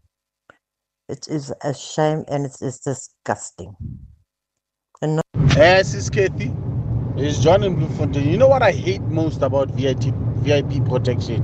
It 1.10 1.28
is 1.28 1.54
a 1.62 1.74
shame, 1.74 2.24
and 2.28 2.46
it 2.46 2.56
is 2.62 2.80
disgusting. 2.80 3.76
And 5.02 5.18
not- 5.18 5.26
Yes, 5.58 5.94
it's 5.94 6.10
Kathy. 6.10 6.54
It's 7.16 7.38
John 7.38 7.62
in 7.64 7.76
Bloemfontein. 7.76 8.28
You 8.28 8.38
know 8.40 8.48
what 8.48 8.64
I 8.64 8.72
hate 8.72 9.02
most 9.04 9.44
about 9.44 9.70
VIP, 9.70 10.12
VIP 10.42 10.84
protection? 10.90 11.44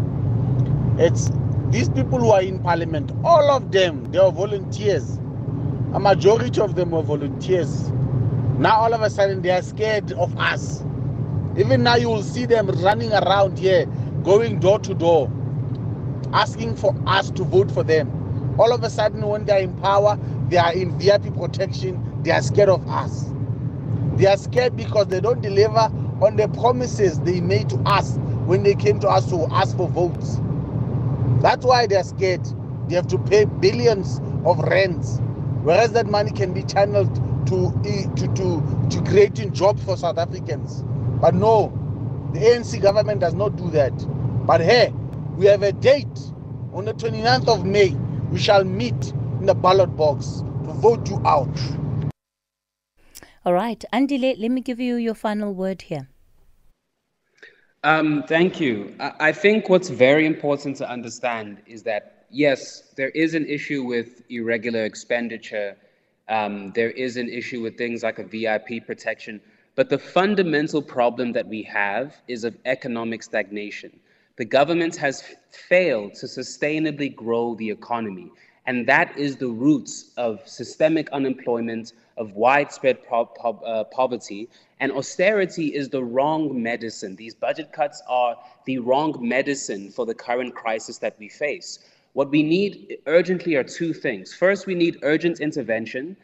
It's 0.97 1.30
these 1.70 1.88
people 1.89 2.17
who 2.17 2.32
are 2.32 2.41
in 2.41 2.57
parliament, 2.57 3.11
all 3.24 3.51
of 3.51 3.72
them, 3.72 4.11
they 4.11 4.17
are 4.17 4.32
volunteers. 4.32 5.20
A 5.93 5.99
majority 5.99 6.59
of 6.59 6.74
them 6.74 6.91
are 6.95 7.03
volunteers. 7.03 7.91
Now 8.57 8.78
all 8.80 8.95
of 8.95 9.03
a 9.03 9.11
sudden 9.11 9.43
they 9.43 9.51
are 9.51 9.61
scared 9.61 10.11
of 10.13 10.36
us. 10.39 10.84
Even 11.55 11.84
now 11.84 11.97
you 11.97 12.09
will 12.09 12.24
see 12.24 12.47
them 12.47 12.67
running 12.70 13.13
around 13.13 13.59
here, 13.59 13.86
going 14.24 14.59
door 14.59 14.80
to 14.80 14.95
door, 14.95 15.32
asking 16.34 16.78
for 16.78 16.95
us 17.05 17.30
to 17.30 17.43
vote 17.43 17.70
for 17.70 17.84
them. 17.84 18.55
All 18.59 18.74
of 18.74 18.84
a 18.84 18.89
sudden 18.89 19.22
when 19.28 19.45
they're 19.45 19.61
in 19.61 19.78
power, 19.78 20.17
they 20.49 20.57
are 20.57 20.74
in 20.74 20.97
VIP 20.97 21.32
protection, 21.38 22.24
they 22.24 22.32
are 22.32 22.41
scared 22.41 22.70
of 22.70 22.88
us. 22.89 23.30
They 24.20 24.28
are 24.28 24.38
scared 24.38 24.78
because 24.78 25.07
they 25.07 25.22
don't 25.22 25.41
deliver 25.41 25.91
on 26.22 26.38
the 26.38 26.49
promises 26.49 27.20
they 27.22 27.41
made 27.41 27.70
to 27.72 27.78
us 27.88 28.17
when 28.47 28.63
they 28.63 28.76
came 28.76 28.99
to 29.01 29.09
us 29.09 29.30
to 29.32 29.47
ask 29.51 29.78
for 29.78 29.89
votes. 29.89 30.39
That's 31.41 31.65
why 31.65 31.88
they 31.88 31.97
are 31.97 32.03
scared. 32.03 32.45
They 32.89 32.95
have 32.95 33.07
to 33.09 33.20
pay 33.20 33.45
billions 33.45 34.22
of 34.45 34.59
rents, 34.59 35.20
whereas 35.63 35.93
that 35.93 36.07
money 36.07 36.32
can 36.32 36.53
be 36.53 36.63
channeled 36.63 37.15
to 37.47 37.72
to 37.84 38.28
to, 38.36 38.89
to 38.91 39.03
creating 39.09 39.53
jobs 39.53 39.84
for 39.84 39.97
South 39.97 40.17
Africans. 40.20 40.84
But 41.22 41.36
no, 41.36 41.74
the 42.34 42.39
ANC 42.41 42.82
government 42.82 43.22
does 43.22 43.36
not 43.36 43.55
do 43.57 43.70
that. 43.72 43.93
But 44.47 44.61
hey, 44.61 44.93
we 45.38 45.47
have 45.47 45.63
a 45.63 45.74
date 45.74 46.07
on 46.74 46.86
the 46.86 46.93
29th 46.95 47.47
of 47.49 47.65
May. 47.65 47.91
We 48.32 48.39
shall 48.39 48.65
meet 48.65 49.13
in 49.39 49.47
the 49.47 49.55
ballot 49.55 49.95
box 49.97 50.43
to 50.65 50.74
vote 50.74 51.09
you 51.09 51.22
out. 51.26 51.49
All 53.46 53.54
right. 53.54 53.84
Andile, 53.94 54.38
let 54.38 54.52
me 54.52 54.62
give 54.62 54.80
you 54.80 54.96
your 54.96 55.14
final 55.14 55.54
word 55.54 55.84
here. 55.84 56.10
Um, 57.84 58.24
thank 58.28 58.60
you. 58.60 58.94
I, 59.00 59.32
think 59.32 59.70
what's 59.70 59.88
very 59.88 60.26
important 60.26 60.76
to 60.78 60.90
understand 60.90 61.62
is 61.66 61.84
that, 61.84 62.26
yes, 62.30 62.92
there 62.98 63.10
is 63.10 63.36
an 63.36 63.46
issue 63.46 63.84
with 63.84 64.22
irregular 64.30 64.84
expenditure. 64.84 65.78
Um, 66.28 66.74
there 66.74 66.92
is 66.92 67.16
an 67.16 67.30
issue 67.30 67.62
with 67.62 67.78
things 67.78 68.04
like 68.04 68.20
a 68.20 68.26
VIP 68.26 68.86
protection. 68.86 69.40
But 69.76 69.90
the 69.90 69.98
fundamental 69.98 70.82
problem 70.82 71.32
that 71.32 71.48
we 71.48 71.64
have 71.64 72.18
is 72.28 72.44
of 72.44 72.58
economic 72.66 73.24
stagnation. 73.24 73.98
The 74.36 74.44
government 74.44 74.98
has 74.98 75.24
failed 75.52 76.16
to 76.16 76.26
sustainably 76.26 77.16
grow 77.16 77.56
the 77.56 77.70
economy. 77.70 78.30
And 78.66 78.86
that 78.88 79.18
is 79.18 79.38
the 79.38 79.48
roots 79.48 80.12
of 80.18 80.46
systemic 80.48 81.10
unemployment, 81.12 81.94
of 82.20 82.34
widespread 82.34 83.03
po- 83.07 83.26
po- 83.26 83.61
uh, 83.65 83.86
poverty. 83.86 84.47
And 84.80 84.91
austerity 84.91 85.67
is 85.74 85.89
the 85.89 86.03
wrong 86.03 86.61
medicine. 86.61 87.15
These 87.15 87.34
budget 87.34 87.72
cuts 87.72 88.03
are 88.07 88.38
the 88.65 88.78
wrong 88.78 89.17
medicine 89.20 89.89
for 89.89 90.05
the 90.05 90.13
current 90.13 90.53
crisis 90.53 90.99
that 90.99 91.15
we 91.17 91.30
face. 91.30 91.80
What 92.13 92.30
we 92.30 92.43
need 92.43 92.97
urgently 93.07 93.55
are 93.55 93.63
two 93.63 93.93
things. 93.93 94.34
First, 94.34 94.67
we 94.67 94.76
need 94.76 94.99
urgent 95.01 95.39
intervention 95.39 96.15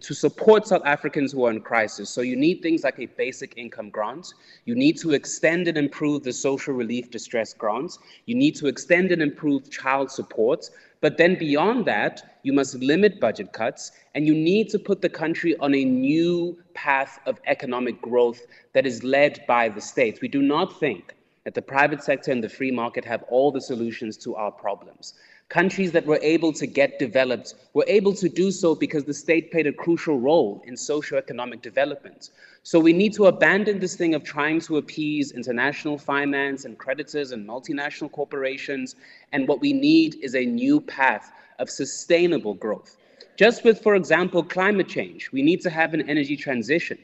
to 0.00 0.14
support 0.14 0.66
South 0.66 0.82
Africans 0.84 1.32
who 1.32 1.44
are 1.44 1.50
in 1.50 1.60
crisis. 1.60 2.08
So 2.08 2.22
you 2.22 2.36
need 2.36 2.62
things 2.62 2.84
like 2.84 2.98
a 2.98 3.06
basic 3.06 3.56
income 3.56 3.90
grant. 3.90 4.32
You 4.64 4.74
need 4.74 4.96
to 4.98 5.12
extend 5.12 5.68
and 5.68 5.76
improve 5.76 6.22
the 6.22 6.32
social 6.32 6.74
relief 6.74 7.10
distress 7.10 7.52
grants. 7.52 7.98
You 8.26 8.34
need 8.34 8.56
to 8.56 8.66
extend 8.66 9.12
and 9.12 9.20
improve 9.20 9.70
child 9.70 10.10
support. 10.10 10.70
But 11.00 11.18
then 11.18 11.38
beyond 11.38 11.84
that, 11.86 12.38
you 12.42 12.52
must 12.52 12.76
limit 12.76 13.20
budget 13.20 13.52
cuts 13.52 13.92
and 14.14 14.26
you 14.26 14.34
need 14.34 14.68
to 14.70 14.78
put 14.78 15.02
the 15.02 15.08
country 15.08 15.56
on 15.58 15.74
a 15.74 15.84
new 15.84 16.58
path 16.74 17.18
of 17.26 17.40
economic 17.46 18.00
growth 18.00 18.46
that 18.72 18.86
is 18.86 19.04
led 19.04 19.44
by 19.46 19.68
the 19.68 19.80
state. 19.80 20.20
We 20.22 20.28
do 20.28 20.42
not 20.42 20.78
think 20.80 21.14
that 21.44 21.54
the 21.54 21.62
private 21.62 22.02
sector 22.02 22.32
and 22.32 22.42
the 22.42 22.48
free 22.48 22.70
market 22.70 23.04
have 23.04 23.22
all 23.24 23.52
the 23.52 23.60
solutions 23.60 24.16
to 24.18 24.34
our 24.34 24.50
problems. 24.50 25.14
Countries 25.50 25.92
that 25.92 26.06
were 26.06 26.18
able 26.22 26.52
to 26.54 26.66
get 26.66 26.98
developed 26.98 27.54
were 27.74 27.84
able 27.86 28.14
to 28.14 28.28
do 28.28 28.50
so 28.50 28.74
because 28.74 29.04
the 29.04 29.12
state 29.12 29.52
played 29.52 29.66
a 29.66 29.72
crucial 29.72 30.18
role 30.18 30.62
in 30.66 30.74
socioeconomic 30.74 31.60
development. 31.60 32.30
So 32.62 32.80
we 32.80 32.94
need 32.94 33.12
to 33.14 33.26
abandon 33.26 33.78
this 33.78 33.94
thing 33.94 34.14
of 34.14 34.24
trying 34.24 34.60
to 34.62 34.78
appease 34.78 35.32
international 35.32 35.98
finance 35.98 36.64
and 36.64 36.78
creditors 36.78 37.32
and 37.32 37.46
multinational 37.46 38.10
corporations. 38.10 38.96
And 39.32 39.46
what 39.46 39.60
we 39.60 39.74
need 39.74 40.16
is 40.22 40.34
a 40.34 40.46
new 40.46 40.80
path 40.80 41.30
of 41.58 41.68
sustainable 41.68 42.54
growth. 42.54 42.96
Just 43.36 43.64
with, 43.64 43.82
for 43.82 43.96
example, 43.96 44.42
climate 44.42 44.88
change, 44.88 45.30
we 45.30 45.42
need 45.42 45.60
to 45.60 45.70
have 45.70 45.92
an 45.92 46.08
energy 46.08 46.36
transition. 46.36 46.98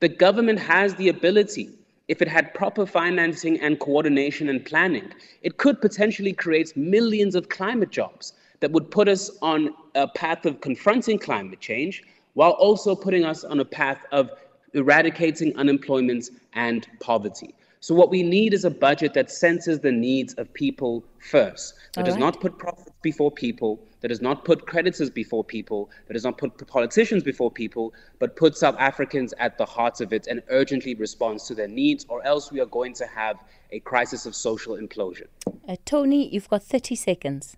The 0.00 0.08
government 0.08 0.58
has 0.58 0.94
the 0.96 1.08
ability 1.08 1.70
if 2.08 2.22
it 2.22 2.28
had 2.28 2.54
proper 2.54 2.86
financing 2.86 3.60
and 3.60 3.80
coordination 3.80 4.48
and 4.48 4.64
planning, 4.64 5.12
it 5.42 5.56
could 5.56 5.80
potentially 5.80 6.32
create 6.32 6.76
millions 6.76 7.34
of 7.34 7.48
climate 7.48 7.90
jobs 7.90 8.34
that 8.60 8.70
would 8.70 8.90
put 8.90 9.08
us 9.08 9.30
on 9.42 9.74
a 9.94 10.06
path 10.08 10.46
of 10.46 10.60
confronting 10.60 11.18
climate 11.18 11.60
change 11.60 12.04
while 12.34 12.52
also 12.52 12.94
putting 12.94 13.24
us 13.24 13.44
on 13.44 13.60
a 13.60 13.64
path 13.64 13.98
of 14.12 14.30
eradicating 14.74 15.56
unemployment 15.56 16.30
and 16.52 16.86
poverty. 17.00 17.54
So, 17.86 17.94
what 17.94 18.10
we 18.10 18.24
need 18.24 18.52
is 18.52 18.64
a 18.64 18.70
budget 18.70 19.14
that 19.14 19.30
centers 19.30 19.78
the 19.78 19.92
needs 19.92 20.34
of 20.34 20.52
people 20.52 21.04
first, 21.20 21.74
that 21.92 22.00
All 22.00 22.04
does 22.04 22.14
right. 22.14 22.20
not 22.20 22.40
put 22.40 22.58
profits 22.58 22.90
before 23.00 23.30
people, 23.30 23.78
that 24.00 24.08
does 24.08 24.20
not 24.20 24.44
put 24.44 24.66
creditors 24.66 25.08
before 25.08 25.44
people, 25.44 25.88
that 26.08 26.14
does 26.14 26.24
not 26.24 26.36
put 26.36 26.66
politicians 26.66 27.22
before 27.22 27.48
people, 27.48 27.94
but 28.18 28.34
puts 28.34 28.58
South 28.58 28.74
Africans 28.80 29.34
at 29.38 29.56
the 29.56 29.64
heart 29.64 30.00
of 30.00 30.12
it 30.12 30.26
and 30.26 30.42
urgently 30.48 30.96
responds 30.96 31.46
to 31.46 31.54
their 31.54 31.68
needs, 31.68 32.04
or 32.08 32.26
else 32.26 32.50
we 32.50 32.58
are 32.58 32.66
going 32.66 32.92
to 32.94 33.06
have 33.06 33.36
a 33.70 33.78
crisis 33.78 34.26
of 34.26 34.34
social 34.34 34.74
implosion. 34.76 35.28
Uh, 35.68 35.76
Tony, 35.84 36.28
you've 36.28 36.48
got 36.48 36.64
30 36.64 36.96
seconds. 36.96 37.56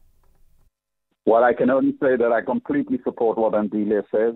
Well, 1.25 1.43
I 1.43 1.55
can 1.55 1.71
only 1.71 1.93
say 2.03 2.17
that 2.17 2.33
I 2.33 2.43
completely 2.43 3.01
support 3.03 3.39
what 3.39 3.55
Andile 3.55 4.03
says, 4.15 4.35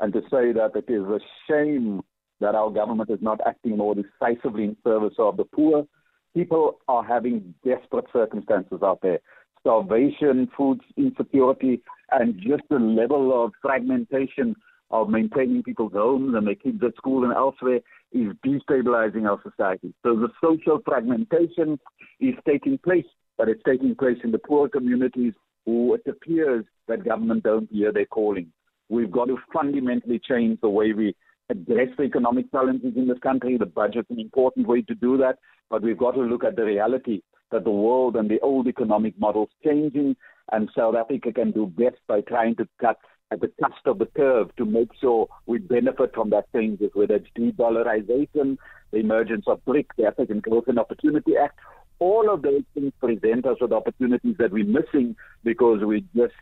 and 0.00 0.10
to 0.14 0.22
say 0.22 0.52
that 0.52 0.70
it 0.74 0.90
is 0.90 1.02
a 1.02 1.20
shame 1.46 2.00
that 2.44 2.54
our 2.54 2.70
government 2.70 3.08
is 3.08 3.20
not 3.22 3.40
acting 3.46 3.78
more 3.78 3.94
decisively 3.94 4.64
in 4.64 4.76
service 4.84 5.14
of 5.18 5.38
the 5.38 5.44
poor. 5.44 5.86
People 6.34 6.78
are 6.88 7.02
having 7.02 7.54
desperate 7.64 8.04
circumstances 8.12 8.80
out 8.82 9.00
there 9.02 9.20
starvation, 9.60 10.46
food 10.54 10.78
insecurity, 10.98 11.80
and 12.10 12.34
just 12.34 12.62
the 12.68 12.78
level 12.78 13.44
of 13.44 13.50
fragmentation 13.62 14.54
of 14.90 15.08
maintaining 15.08 15.62
people's 15.62 15.94
homes 15.94 16.34
and 16.34 16.46
their 16.46 16.54
kids 16.54 16.82
at 16.86 16.94
school 16.96 17.24
and 17.24 17.32
elsewhere 17.32 17.80
is 18.12 18.28
destabilizing 18.46 19.26
our 19.26 19.40
society. 19.42 19.94
So 20.02 20.14
the 20.16 20.28
social 20.42 20.80
fragmentation 20.84 21.80
is 22.20 22.34
taking 22.46 22.76
place, 22.76 23.06
but 23.38 23.48
it's 23.48 23.62
taking 23.64 23.94
place 23.94 24.18
in 24.22 24.32
the 24.32 24.38
poor 24.38 24.68
communities 24.68 25.32
who 25.64 25.94
it 25.94 26.02
appears 26.06 26.66
that 26.86 27.06
government 27.06 27.44
don't 27.44 27.70
hear 27.72 27.90
their 27.90 28.04
calling. 28.04 28.52
We've 28.90 29.10
got 29.10 29.28
to 29.28 29.38
fundamentally 29.50 30.20
change 30.28 30.60
the 30.60 30.68
way 30.68 30.92
we 30.92 31.16
address 31.50 31.88
the 31.96 32.04
economic 32.04 32.50
challenges 32.50 32.96
in 32.96 33.08
this 33.08 33.18
country. 33.18 33.56
The 33.56 33.66
budget's 33.66 34.10
an 34.10 34.20
important 34.20 34.66
way 34.66 34.82
to 34.82 34.94
do 34.94 35.16
that, 35.18 35.38
but 35.70 35.82
we've 35.82 35.98
got 35.98 36.12
to 36.12 36.22
look 36.22 36.44
at 36.44 36.56
the 36.56 36.64
reality 36.64 37.22
that 37.50 37.64
the 37.64 37.70
world 37.70 38.16
and 38.16 38.30
the 38.30 38.40
old 38.40 38.66
economic 38.66 39.18
models 39.18 39.50
changing, 39.64 40.16
and 40.52 40.70
South 40.76 40.94
Africa 40.96 41.32
can 41.32 41.50
do 41.52 41.66
best 41.66 41.96
by 42.06 42.20
trying 42.22 42.56
to 42.56 42.68
cut 42.80 42.98
at 43.30 43.40
the 43.40 43.50
cusp 43.62 43.86
of 43.86 43.98
the 43.98 44.06
curve 44.06 44.54
to 44.56 44.64
make 44.64 44.88
sure 45.00 45.28
we 45.46 45.58
benefit 45.58 46.14
from 46.14 46.30
that 46.30 46.50
changes, 46.52 46.90
whether 46.94 47.14
it's 47.14 47.28
de-dollarization, 47.34 48.56
the 48.90 48.98
emergence 48.98 49.44
of 49.46 49.64
BRIC, 49.64 49.88
the 49.96 50.06
African 50.06 50.40
Growth 50.40 50.68
and 50.68 50.78
Opportunity 50.78 51.36
Act. 51.36 51.58
All 51.98 52.32
of 52.32 52.42
those 52.42 52.62
things 52.74 52.92
present 53.00 53.46
us 53.46 53.56
with 53.60 53.72
opportunities 53.72 54.36
that 54.38 54.52
we're 54.52 54.66
missing 54.66 55.16
because 55.42 55.78
we're 55.82 56.02
just 56.14 56.34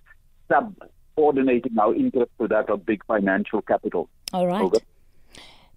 subordinating 0.51 1.79
our 1.79 1.95
interest 1.95 2.31
to 2.41 2.49
that 2.49 2.69
of 2.71 2.85
big 2.85 3.05
financial 3.05 3.63
capital. 3.63 4.09
All 4.33 4.47
right. 4.47 4.63
Over. 4.63 4.79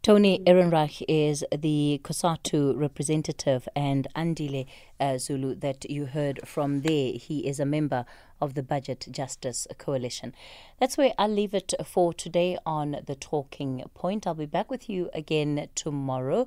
Tony 0.05 0.37
Ehrenreich 0.45 1.01
is 1.07 1.43
the 1.51 1.99
COSATU 2.03 2.77
representative, 2.77 3.67
and 3.75 4.07
Andile 4.15 4.67
uh, 4.99 5.17
Zulu, 5.17 5.55
that 5.55 5.89
you 5.89 6.05
heard 6.05 6.47
from 6.47 6.81
there, 6.81 7.13
he 7.13 7.47
is 7.47 7.59
a 7.59 7.65
member 7.65 8.05
of 8.39 8.53
the 8.53 8.61
Budget 8.61 9.07
Justice 9.09 9.65
Coalition. 9.79 10.35
That's 10.79 10.95
where 10.95 11.13
I'll 11.17 11.27
leave 11.27 11.55
it 11.55 11.73
for 11.83 12.13
today 12.13 12.55
on 12.67 12.97
The 13.07 13.15
Talking 13.15 13.81
Point. 13.95 14.27
I'll 14.27 14.35
be 14.35 14.45
back 14.45 14.69
with 14.69 14.87
you 14.87 15.09
again 15.11 15.69
tomorrow. 15.73 16.45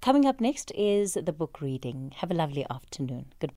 Coming 0.00 0.26
up 0.26 0.40
next 0.40 0.72
is 0.74 1.12
the 1.14 1.32
book 1.32 1.60
reading. 1.60 2.12
Have 2.16 2.32
a 2.32 2.34
lovely 2.34 2.66
afternoon. 2.68 3.26
Goodbye. 3.38 3.50